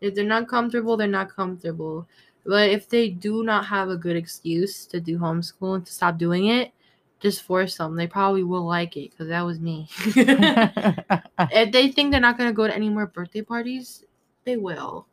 If 0.00 0.14
they're 0.14 0.24
not 0.24 0.48
comfortable, 0.48 0.96
they're 0.96 1.08
not 1.08 1.34
comfortable. 1.34 2.06
But 2.44 2.70
if 2.70 2.88
they 2.88 3.08
do 3.08 3.42
not 3.42 3.66
have 3.66 3.88
a 3.88 3.96
good 3.96 4.16
excuse 4.16 4.86
to 4.86 5.00
do 5.00 5.18
homeschooling, 5.18 5.86
to 5.86 5.92
stop 5.92 6.18
doing 6.18 6.46
it, 6.46 6.72
just 7.20 7.42
force 7.42 7.76
them. 7.78 7.96
They 7.96 8.06
probably 8.06 8.44
will 8.44 8.66
like 8.66 8.96
it 8.96 9.10
because 9.10 9.28
that 9.28 9.44
was 9.44 9.58
me. 9.58 9.88
if 10.06 11.72
they 11.72 11.88
think 11.90 12.10
they're 12.10 12.20
not 12.20 12.38
going 12.38 12.50
to 12.50 12.54
go 12.54 12.66
to 12.66 12.74
any 12.74 12.88
more 12.88 13.06
birthday 13.06 13.42
parties, 13.42 14.04
they 14.44 14.56
will. 14.56 15.06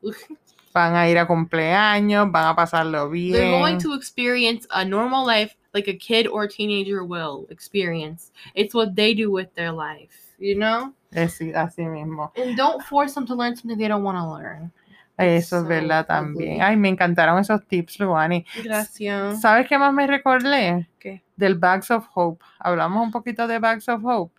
van 0.76 0.94
a 0.94 1.10
ir 1.10 1.18
a 1.18 1.26
cumpleaños, 1.26 2.32
van 2.32 2.50
a 2.50 2.56
pasarlo 2.56 3.10
bien. 3.10 3.32
They're 3.32 3.52
going 3.52 3.80
to 3.80 3.94
experience 3.94 4.68
a 4.70 4.84
normal 4.84 5.26
life 5.26 5.56
like 5.76 5.88
a 5.90 5.94
kid 5.98 6.26
or 6.28 6.48
teenager 6.48 7.04
will 7.04 7.46
experience. 7.50 8.32
It's 8.56 8.74
what 8.74 8.96
they 8.96 9.14
do 9.14 9.30
with 9.30 9.54
their 9.56 9.72
life, 9.72 10.34
you 10.40 10.56
know? 10.56 10.94
Es- 11.12 11.40
así 11.42 11.84
mismo. 11.86 12.32
And 12.38 12.56
don't 12.58 12.82
force 12.84 13.14
them 13.14 13.26
to 13.28 13.36
learn 13.36 13.56
something 13.56 13.78
they 13.78 13.88
don't 13.90 14.04
want 14.04 14.18
to 14.18 14.26
learn. 14.26 14.72
Eso 15.18 15.58
es 15.58 15.64
So 15.64 15.68
verdad 15.68 16.08
también. 16.08 16.62
Ay, 16.62 16.76
me 16.76 16.90
encantaron 16.90 17.40
esos 17.40 17.66
tips, 17.68 18.00
Luani. 18.00 18.46
Gracias. 18.64 19.40
¿Sabes 19.42 19.68
qué 19.68 19.78
más 19.78 19.94
me 19.94 20.08
recordé? 20.08 20.90
¿Qué? 21.00 21.24
Del 21.38 21.56
Bags 21.56 21.92
of 21.92 22.06
Hope. 22.14 22.44
Hablamos 22.60 23.02
un 23.04 23.12
poquito 23.12 23.48
de 23.48 23.60
Bags 23.60 23.88
of 23.88 24.04
Hope. 24.04 24.34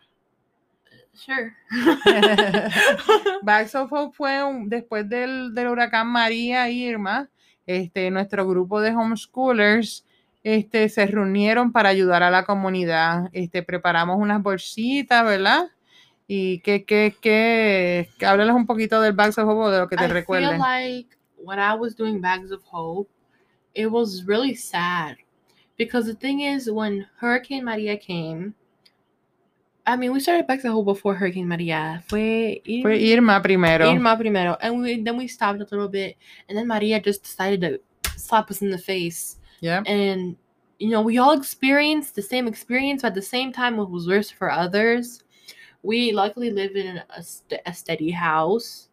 Sure. 1.14 1.54
Bags 3.42 3.74
of 3.74 3.90
Hope 3.92 4.14
fue 4.14 4.42
un- 4.44 4.68
después 4.68 5.08
del, 5.08 5.54
del 5.54 5.68
huracán 5.68 6.08
María 6.08 6.68
e 6.68 6.72
Irma, 6.72 7.28
este, 7.66 8.10
nuestro 8.10 8.46
grupo 8.46 8.80
de 8.82 8.90
homeschoolers 8.94 10.04
este, 10.48 10.88
se 10.88 11.04
reunieron 11.06 11.72
para 11.72 11.88
ayudar 11.88 12.22
a 12.22 12.30
la 12.30 12.44
comunidad. 12.44 13.28
Este, 13.32 13.64
preparamos 13.64 14.16
unas 14.16 14.40
bolsitas, 14.40 15.24
¿verdad? 15.24 15.72
Y 16.28 16.60
que, 16.60 16.84
que, 16.84 17.16
que, 17.20 18.08
que 18.16 18.26
háblales 18.26 18.54
un 18.54 18.64
poquito 18.64 19.00
del 19.00 19.12
Bags 19.12 19.38
of 19.38 19.48
Hope 19.48 19.60
o 19.64 19.70
de 19.70 19.80
lo 19.80 19.88
que 19.88 19.96
te 19.96 20.04
I 20.04 20.08
recuerde. 20.08 20.46
feel 20.46 20.58
like 20.58 21.16
when 21.36 21.58
I 21.58 21.74
was 21.74 21.96
doing 21.96 22.20
Bags 22.20 22.52
of 22.52 22.62
Hope, 22.70 23.10
it 23.74 23.88
was 23.90 24.24
really 24.24 24.54
sad 24.54 25.16
because 25.76 26.06
the 26.06 26.14
thing 26.14 26.42
is, 26.42 26.70
when 26.70 27.08
Hurricane 27.20 27.64
Maria 27.64 27.96
came, 27.98 28.54
I 29.84 29.96
mean, 29.96 30.12
we 30.12 30.20
started 30.20 30.46
back 30.46 30.62
to 30.62 30.70
Hope 30.70 30.86
before 30.86 31.14
Hurricane 31.16 31.48
Maria. 31.48 32.04
Fue, 32.08 32.60
Ir- 32.64 32.82
Fue 32.82 33.12
Irma 33.12 33.40
primero. 33.42 33.90
Irma 33.90 34.16
primero. 34.16 34.56
And 34.60 34.80
we, 34.80 35.02
then 35.02 35.16
we 35.16 35.26
stopped 35.26 35.60
a 35.60 35.66
little 35.68 35.88
bit. 35.88 36.16
And 36.48 36.56
then 36.56 36.68
Maria 36.68 37.00
just 37.00 37.24
decided 37.24 37.60
to 37.62 37.80
slap 38.16 38.48
us 38.50 38.62
in 38.62 38.70
the 38.70 38.78
face. 38.78 39.38
Yeah. 39.66 39.82
And, 39.84 40.36
you 40.78 40.90
know, 40.90 41.02
we 41.02 41.18
all 41.18 41.32
experienced 41.32 42.14
the 42.14 42.22
same 42.22 42.46
experience, 42.46 43.02
but 43.02 43.08
at 43.08 43.14
the 43.14 43.22
same 43.22 43.52
time, 43.52 43.80
it 43.80 43.90
was 43.90 44.06
worse 44.06 44.30
for 44.30 44.48
others. 44.48 45.24
We 45.82 46.12
luckily 46.12 46.50
live 46.50 46.76
in 46.76 47.02
a, 47.10 47.22
st- 47.22 47.60
a 47.66 47.74
steady 47.74 48.10
house. 48.12 48.88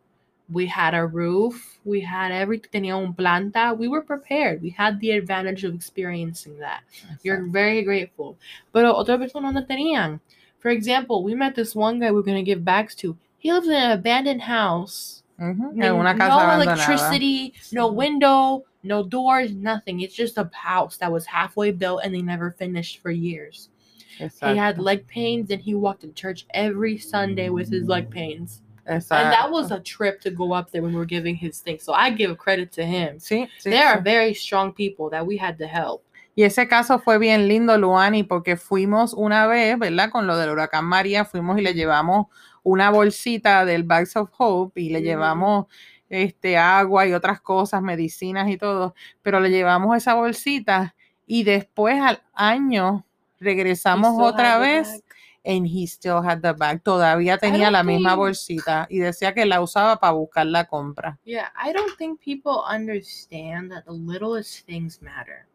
We 0.51 0.65
had 0.65 0.93
a 0.93 1.05
roof. 1.05 1.79
We 1.85 2.01
had 2.01 2.31
everything. 2.31 2.69
Tenía 2.71 2.97
un 2.97 3.13
planta. 3.13 3.77
We 3.77 3.87
were 3.87 4.01
prepared. 4.01 4.61
We 4.61 4.71
had 4.71 4.99
the 4.99 5.11
advantage 5.11 5.63
of 5.63 5.73
experiencing 5.73 6.57
that. 6.59 6.81
You're 7.23 7.45
very 7.47 7.83
grateful. 7.83 8.37
Pero 8.73 8.93
otras 8.93 9.19
personas 9.19 9.53
no 9.53 9.63
tenían. 9.63 10.19
For 10.59 10.69
example, 10.69 11.23
we 11.23 11.35
met 11.35 11.55
this 11.55 11.75
one 11.75 11.99
guy 11.99 12.11
we 12.11 12.19
are 12.19 12.23
going 12.23 12.43
to 12.43 12.51
give 12.51 12.63
bags 12.65 12.95
to. 12.95 13.17
He 13.37 13.51
lives 13.51 13.67
in 13.67 13.75
an 13.75 13.91
abandoned 13.91 14.41
house. 14.43 15.22
Ujú, 15.43 15.73
No, 15.75 15.97
una 15.99 16.13
casa 16.15 16.29
no 16.29 16.39
abandonada. 16.39 16.63
electricity, 16.63 17.53
no 17.71 17.87
window, 17.91 18.63
no 18.83 19.03
doors, 19.03 19.51
nothing. 19.51 19.99
It's 20.01 20.15
just 20.15 20.37
a 20.37 20.49
house 20.53 20.97
that 20.97 21.11
was 21.11 21.25
halfway 21.25 21.71
built 21.71 22.01
and 22.03 22.13
they 22.13 22.21
never 22.21 22.51
finished 22.51 22.99
for 23.01 23.11
years. 23.11 23.69
He 24.17 24.55
had 24.55 24.77
leg 24.79 25.05
pains 25.07 25.49
and 25.51 25.61
he 25.61 25.73
walked 25.75 26.01
to 26.01 26.11
church 26.13 26.45
every 26.53 26.97
Sunday 26.97 27.49
with 27.49 27.69
his 27.69 27.87
leg 27.87 28.09
pains. 28.09 28.61
And 28.85 29.31
that 29.31 29.49
was 29.51 29.71
a 29.71 29.79
trip 29.79 30.21
to 30.21 30.31
go 30.31 30.53
up 30.53 30.71
there 30.71 30.81
when 30.81 30.91
we 30.91 30.97
were 30.97 31.05
giving 31.05 31.35
his 31.35 31.59
thing. 31.59 31.79
So 31.79 31.93
I 31.93 32.09
give 32.09 32.37
credit 32.37 32.71
to 32.73 32.85
him. 32.85 33.17
Sí, 33.17 33.47
sí, 33.59 33.71
They 33.71 33.79
are 33.79 34.01
very 34.01 34.33
strong 34.33 34.71
people 34.73 35.09
that 35.09 35.25
we 35.25 35.37
had 35.37 35.57
to 35.59 35.67
help. 35.67 36.05
Y 36.35 36.43
ese 36.43 36.67
caso 36.67 36.99
fue 36.99 37.19
bien 37.19 37.47
lindo, 37.47 37.77
Luani, 37.77 38.23
porque 38.23 38.57
fuimos 38.57 39.13
una 39.13 39.45
vez, 39.45 39.77
¿verdad? 39.77 40.09
Con 40.09 40.25
lo 40.25 40.37
del 40.37 40.49
huracán 40.49 40.85
María, 40.85 41.25
fuimos 41.25 41.59
y 41.59 41.61
le 41.61 41.73
llevamos 41.73 42.27
una 42.63 42.89
bolsita 42.89 43.65
del 43.65 43.83
Bags 43.83 44.15
of 44.15 44.31
Hope 44.37 44.81
y 44.81 44.89
le 44.89 45.01
llevamos 45.01 45.67
este 46.09 46.57
agua 46.57 47.05
y 47.07 47.13
otras 47.13 47.41
cosas, 47.41 47.81
medicinas 47.81 48.49
y 48.49 48.57
todo, 48.57 48.95
pero 49.21 49.39
le 49.39 49.49
llevamos 49.49 49.95
esa 49.97 50.13
bolsita 50.13 50.95
y 51.25 51.43
después 51.43 51.99
al 52.01 52.21
año 52.33 53.05
regresamos 53.39 54.15
otra 54.19 54.57
vez 54.57 55.03
and 55.45 55.67
he 55.67 55.85
still 55.85 56.21
had 56.23 56.41
the 56.41 56.53
bag. 56.53 56.81
Todavía 56.81 57.37
tenía 57.37 57.69
la 57.69 57.83
misma 57.83 58.15
bolsita 58.15 58.87
y 58.89 58.99
decía 58.99 59.33
que 59.33 59.45
la 59.45 59.61
usaba 59.61 59.99
para 59.99 60.13
buscar 60.13 60.45
la 60.45 60.65
compra. 60.65 61.19
Yeah, 61.25 61.51
I 61.55 61.73
don't 61.73 61.97
think 61.97 62.19
people 62.19 62.63
understand 62.67 63.71
that 63.71 63.83
the 63.85 63.93
littlest 63.93 64.65
things 64.65 65.01
matter. 65.01 65.47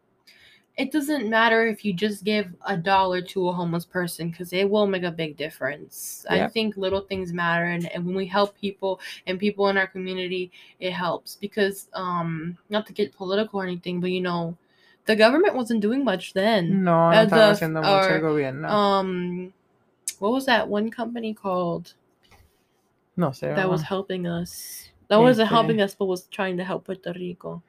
It 0.79 0.93
doesn't 0.93 1.29
matter 1.29 1.67
if 1.67 1.83
you 1.83 1.91
just 1.91 2.23
give 2.23 2.47
a 2.65 2.77
dollar 2.77 3.21
to 3.33 3.49
a 3.49 3.51
homeless 3.51 3.83
person 3.83 4.29
because 4.29 4.53
it 4.53 4.69
will 4.69 4.87
make 4.87 5.03
a 5.03 5.11
big 5.11 5.35
difference. 5.35 6.25
I 6.29 6.47
think 6.47 6.77
little 6.77 7.01
things 7.01 7.33
matter, 7.33 7.65
and, 7.65 7.91
and 7.91 8.05
when 8.05 8.15
we 8.15 8.25
help 8.25 8.57
people 8.57 9.01
and 9.27 9.37
people 9.37 9.67
in 9.67 9.77
our 9.77 9.87
community, 9.87 10.51
it 10.79 10.93
helps 10.93 11.35
because, 11.35 11.89
um, 11.93 12.57
not 12.69 12.87
to 12.87 12.93
get 12.93 13.13
political 13.13 13.59
or 13.59 13.65
anything, 13.65 13.99
but 13.99 14.11
you 14.11 14.21
know, 14.21 14.55
the 15.05 15.17
government 15.17 15.53
wasn't 15.53 15.81
doing 15.81 16.05
much 16.05 16.31
then. 16.31 16.81
No, 16.85 17.11
no 17.11 17.17
Uh, 17.17 17.25
estaba 17.25 17.29
the- 17.29 17.51
haciendo 17.65 17.81
mucho 17.83 18.13
el 18.15 18.21
gobierno. 18.21 18.69
Um, 18.69 19.53
what 20.19 20.31
was 20.31 20.45
that 20.45 20.69
one 20.69 20.89
company 20.89 21.33
called 21.33 21.93
no 23.17 23.31
sé. 23.31 23.53
that 23.53 23.69
was 23.69 23.81
helping 23.83 24.27
us? 24.27 24.89
That 25.09 25.19
wasn't 25.19 25.49
helping 25.49 25.81
us, 25.81 25.93
but 25.95 26.05
was 26.05 26.27
trying 26.27 26.55
to 26.57 26.63
help 26.63 26.85
Puerto 26.85 27.11
Rico. 27.13 27.63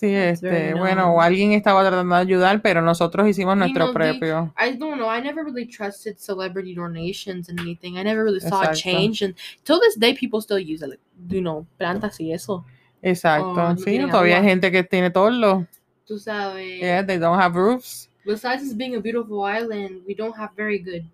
Sí, 0.00 0.14
este, 0.14 0.72
bueno, 0.72 1.12
o 1.14 1.20
alguien 1.20 1.52
estaba 1.52 1.82
tratando 1.86 2.14
de 2.14 2.22
ayudar, 2.22 2.62
pero 2.62 2.80
nosotros 2.80 3.28
hicimos 3.28 3.54
You 3.56 3.58
nuestro 3.58 3.84
know, 3.84 3.92
they- 3.92 4.18
propio. 4.18 4.54
I 4.56 4.74
don't 4.74 4.96
know. 4.96 5.10
I 5.10 5.20
never 5.20 5.44
really 5.44 5.66
trusted 5.66 6.16
celebrity 6.18 6.74
donations 6.74 7.50
and 7.50 7.60
anything. 7.60 7.98
I 7.98 8.02
never 8.02 8.24
really 8.24 8.40
saw 8.40 8.62
a 8.62 8.68
Exacto. 8.72 8.80
change, 8.80 9.22
and 9.22 9.34
till 9.62 9.78
this 9.78 9.96
day, 9.98 10.14
people 10.14 10.40
still 10.40 10.58
use 10.58 10.80
it. 10.82 10.88
Like, 10.88 11.00
you 11.28 11.42
know, 11.42 11.66
plantas 11.78 12.18
y 12.18 12.32
eso. 12.32 12.64
Exacto. 13.02 13.54
no 13.54 13.76
sí, 13.76 13.84
tienen 13.84 14.08
todavía 14.10 14.38
hay 14.38 14.44
gente 14.44 14.70
que 14.72 14.82
tiene 14.84 15.10
todos 15.10 15.34
los. 15.34 15.64
Tú 16.06 16.18
sabes. 16.18 16.80
Yeah, 16.80 17.02
they 17.04 17.18
don't 17.18 17.38
have 17.38 17.54
roofs. 17.54 18.08
Besides 18.24 18.62
this 18.62 18.74
being 18.74 18.96
a 18.96 19.00
beautiful 19.00 19.44
island, 19.44 20.02
we 20.06 20.14
don't 20.14 20.34
have 20.34 20.50
very 20.56 20.78
good, 20.78 21.04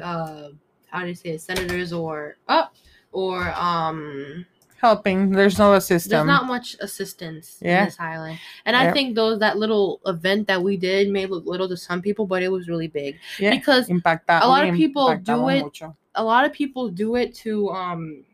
uh, 0.00 0.50
how 0.92 1.00
do 1.02 1.08
you 1.08 1.14
say 1.16 1.30
it, 1.34 1.40
senators 1.40 1.92
or 1.92 2.36
up 2.48 2.72
or 3.10 3.52
um. 3.58 4.46
Helping. 4.80 5.30
There's 5.32 5.58
no 5.58 5.74
assistance. 5.74 6.10
There's 6.10 6.26
not 6.26 6.46
much 6.46 6.76
assistance 6.80 7.58
Yeah. 7.60 7.80
in 7.80 7.84
this 7.86 7.98
island, 7.98 8.38
and 8.64 8.76
I 8.76 8.92
think 8.92 9.16
those 9.16 9.38
that 9.40 9.58
little 9.58 10.00
event 10.06 10.46
that 10.46 10.62
we 10.62 10.76
did 10.76 11.10
may 11.10 11.26
look 11.26 11.44
little 11.46 11.68
to 11.68 11.76
some 11.76 12.00
people, 12.00 12.26
but 12.26 12.42
it 12.42 12.48
was 12.48 12.68
really 12.68 12.86
big 12.88 13.16
Yeah, 13.40 13.50
because 13.50 13.88
Impacta, 13.88 14.40
a 14.42 14.46
lot 14.46 14.68
of 14.68 14.74
people 14.76 15.16
do 15.16 15.48
it 15.48 15.62
mucho. 15.64 15.96
a 16.14 16.22
lot 16.22 16.44
of 16.44 16.52
people 16.52 16.88
do 16.88 17.16
it 17.16 17.34
to 17.42 17.70
um 17.70 18.24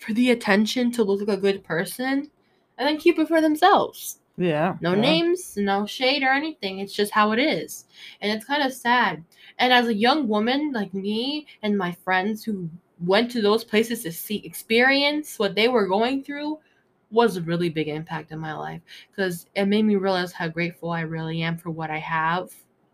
for 0.00 0.12
the 0.12 0.30
attention 0.32 0.90
to 0.92 1.02
look 1.04 1.20
like 1.26 1.38
a 1.38 1.40
good 1.40 1.62
person 1.64 2.30
and 2.76 2.88
then 2.88 2.98
keep 2.98 3.18
it 3.18 3.28
for 3.28 3.40
themselves 3.40 4.18
Yeah. 4.36 4.76
no 4.80 4.92
yeah. 4.94 5.00
names 5.00 5.56
no 5.56 5.86
shade 5.86 6.22
or 6.24 6.30
anything 6.32 6.80
it's 6.80 6.92
just 6.92 7.12
how 7.12 7.30
it 7.32 7.38
is 7.38 7.86
and 8.20 8.30
it's 8.32 8.44
kind 8.44 8.62
of 8.62 8.72
sad 8.72 9.24
and 9.58 9.72
as 9.72 9.86
a 9.86 9.94
young 9.94 10.28
woman 10.28 10.72
like 10.72 10.92
me 10.92 11.46
and 11.62 11.78
my 11.78 11.92
friends 12.04 12.44
who 12.44 12.68
went 13.06 13.30
to 13.30 13.42
those 13.42 13.64
places 13.64 14.02
to 14.02 14.12
see 14.12 14.36
experience 14.44 15.38
what 15.38 15.54
they 15.54 15.68
were 15.68 15.86
going 15.86 16.22
through 16.22 16.58
was 17.10 17.36
a 17.36 17.42
really 17.42 17.68
big 17.68 17.88
impact 17.88 18.32
in 18.32 18.38
my 18.38 18.54
life 18.54 18.80
because 19.10 19.46
it 19.54 19.66
made 19.66 19.84
me 19.84 19.96
realize 19.96 20.32
how 20.32 20.48
grateful 20.48 20.90
i 20.90 21.00
really 21.02 21.42
am 21.42 21.56
for 21.56 21.70
what 21.70 21.90
i 21.90 21.98
have 21.98 22.50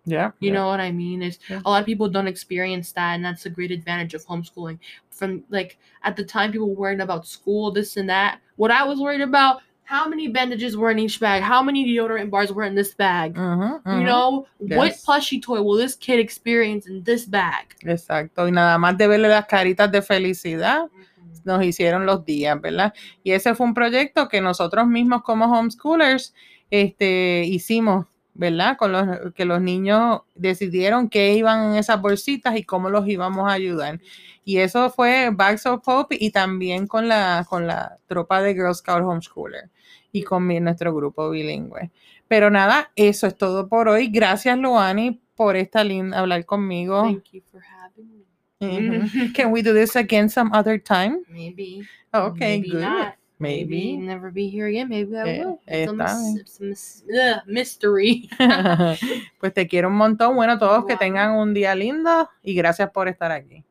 Yeah. 0.07 0.33
you 0.41 0.49
yeah. 0.49 0.55
know 0.55 0.67
what 0.67 0.81
I 0.81 0.91
mean? 0.93 1.23
Is 1.23 1.39
Yeah. 1.49 1.61
a 1.65 1.69
lot 1.71 1.81
of 1.83 1.87
people 1.87 2.09
don't 2.09 2.27
experience 2.27 2.91
that, 2.93 3.15
and 3.15 3.25
that's 3.25 3.45
a 3.47 3.51
great 3.51 3.71
advantage 3.71 4.15
of 4.15 4.25
homeschooling. 4.27 4.79
From 5.11 5.45
like 5.51 5.79
at 6.03 6.17
the 6.17 6.25
time, 6.25 6.51
people 6.53 6.69
were 6.71 6.75
worrying 6.83 7.03
about 7.03 7.27
school, 7.27 7.71
this 7.71 7.97
and 7.99 8.09
that. 8.09 8.41
What 8.57 8.71
I 8.71 8.83
was 8.85 8.99
worried 8.99 9.21
about: 9.21 9.61
how 9.91 10.07
many 10.09 10.29
bandages 10.29 10.77
were 10.77 10.93
in 10.93 10.99
each 11.01 11.19
bag? 11.19 11.43
How 11.43 11.63
many 11.63 11.85
deodorant 11.85 12.31
bars 12.31 12.53
were 12.53 12.65
in 12.65 12.77
this 12.77 12.95
bag? 12.95 13.35
Ujú, 13.35 13.83
You 13.87 14.01
ujú. 14.01 14.07
know, 14.07 14.47
what 14.77 14.93
plushie 15.05 15.43
toy 15.43 15.61
will 15.63 15.77
this 15.77 15.97
kid 15.97 16.21
experience 16.21 16.87
in 16.87 17.03
this 17.03 17.27
bag? 17.27 17.75
Exacto. 17.83 18.47
Y 18.47 18.53
nada 18.53 18.79
más 18.79 18.97
de 18.97 19.09
verle 19.09 19.29
las 19.29 19.47
caritas 19.47 19.91
de 19.91 20.01
felicidad. 20.01 20.89
nos 21.43 21.65
hicieron 21.65 22.05
los 22.05 22.23
días, 22.25 22.61
¿verdad? 22.61 22.93
Y 23.25 23.33
ese 23.33 23.55
fue 23.55 23.67
un 23.67 23.73
proyecto 23.75 24.29
que 24.29 24.43
nosotros 24.43 24.87
mismos 24.87 25.23
como 25.23 25.47
homeschoolers 25.47 26.35
este, 26.71 27.45
hicimos, 27.47 28.07
¿verdad? 28.41 28.79
Con 28.79 28.91
los 28.91 29.35
que 29.35 29.45
los 29.45 29.61
niños 29.61 30.23
decidieron 30.35 31.11
qué 31.11 31.35
iban 31.35 31.73
en 31.73 31.77
esas 31.77 32.01
bolsitas 32.01 32.57
y 32.57 32.65
cómo 32.65 32.89
los 32.89 33.07
íbamos 33.07 33.47
a 33.47 33.53
ayudar. 33.53 34.01
Y 34.47 34.57
eso 34.57 34.89
fue 34.89 35.29
Bags 35.31 35.67
of 35.67 35.83
Hope 35.87 36.17
y 36.19 36.31
también 36.31 36.87
con 36.87 37.07
la, 37.07 37.45
con 37.47 37.67
la 37.67 37.99
tropa 38.07 38.41
de 38.41 38.55
Girl 38.55 38.75
Scout 38.75 39.03
Homeschooler 39.05 39.69
y 40.11 40.23
con 40.23 40.47
mi- 40.47 40.59
nuestro 40.59 40.95
grupo 40.95 41.29
bilingüe. 41.29 41.91
Pero 42.29 42.49
nada, 42.51 42.91
eso 42.97 43.27
es 43.27 43.37
todo 43.37 43.69
por 43.69 43.89
hoy. 43.89 44.09
Gracias, 44.09 44.57
Luani, 44.59 45.21
por 45.35 45.57
esta 45.57 45.85
linda 45.85 46.19
hablar 46.21 46.47
conmigo. 46.47 47.03
Thank 47.03 47.33
you 47.33 47.43
for 47.53 47.61
having 47.63 48.09
me. 48.11 48.25
Ujú. 48.63 49.33
Can 49.35 49.53
we 49.53 49.63
do 49.63 49.75
this 49.75 49.97
again 49.97 50.31
some 50.31 50.51
other 50.55 50.79
time? 50.83 51.19
Maybe. 51.29 51.83
Okay, 52.13 52.59
maybe 52.61 52.71
good. 52.71 52.81
Not. 52.81 53.15
Maybe 53.41 53.95
Maybe. 53.97 53.97
never 53.97 54.31
be 54.31 54.49
here 54.51 54.67
again. 54.69 54.89
Maybe 54.91 55.17
I 55.17 55.23
Eh, 55.27 55.45
will. 55.45 55.59
It's 55.67 55.91
a 55.91 55.95
mis- 55.95 56.41
it's 56.41 56.61
a 56.61 56.65
mis- 56.65 57.05
ugh, 57.09 57.43
mystery. 57.47 58.29
pues 59.41 59.55
te 59.55 59.67
quiero 59.67 59.89
un 59.89 59.97
montón. 59.97 60.37
Bueno, 60.37 60.59
todos 60.59 60.85
que 60.85 60.93
Igual. 60.93 60.99
tengan 60.99 61.31
un 61.33 61.55
día 61.55 61.75
lindo 61.75 62.29
y 62.43 62.55
gracias 62.55 62.91
por 62.91 63.09
estar 63.09 63.33
aquí. 63.33 63.65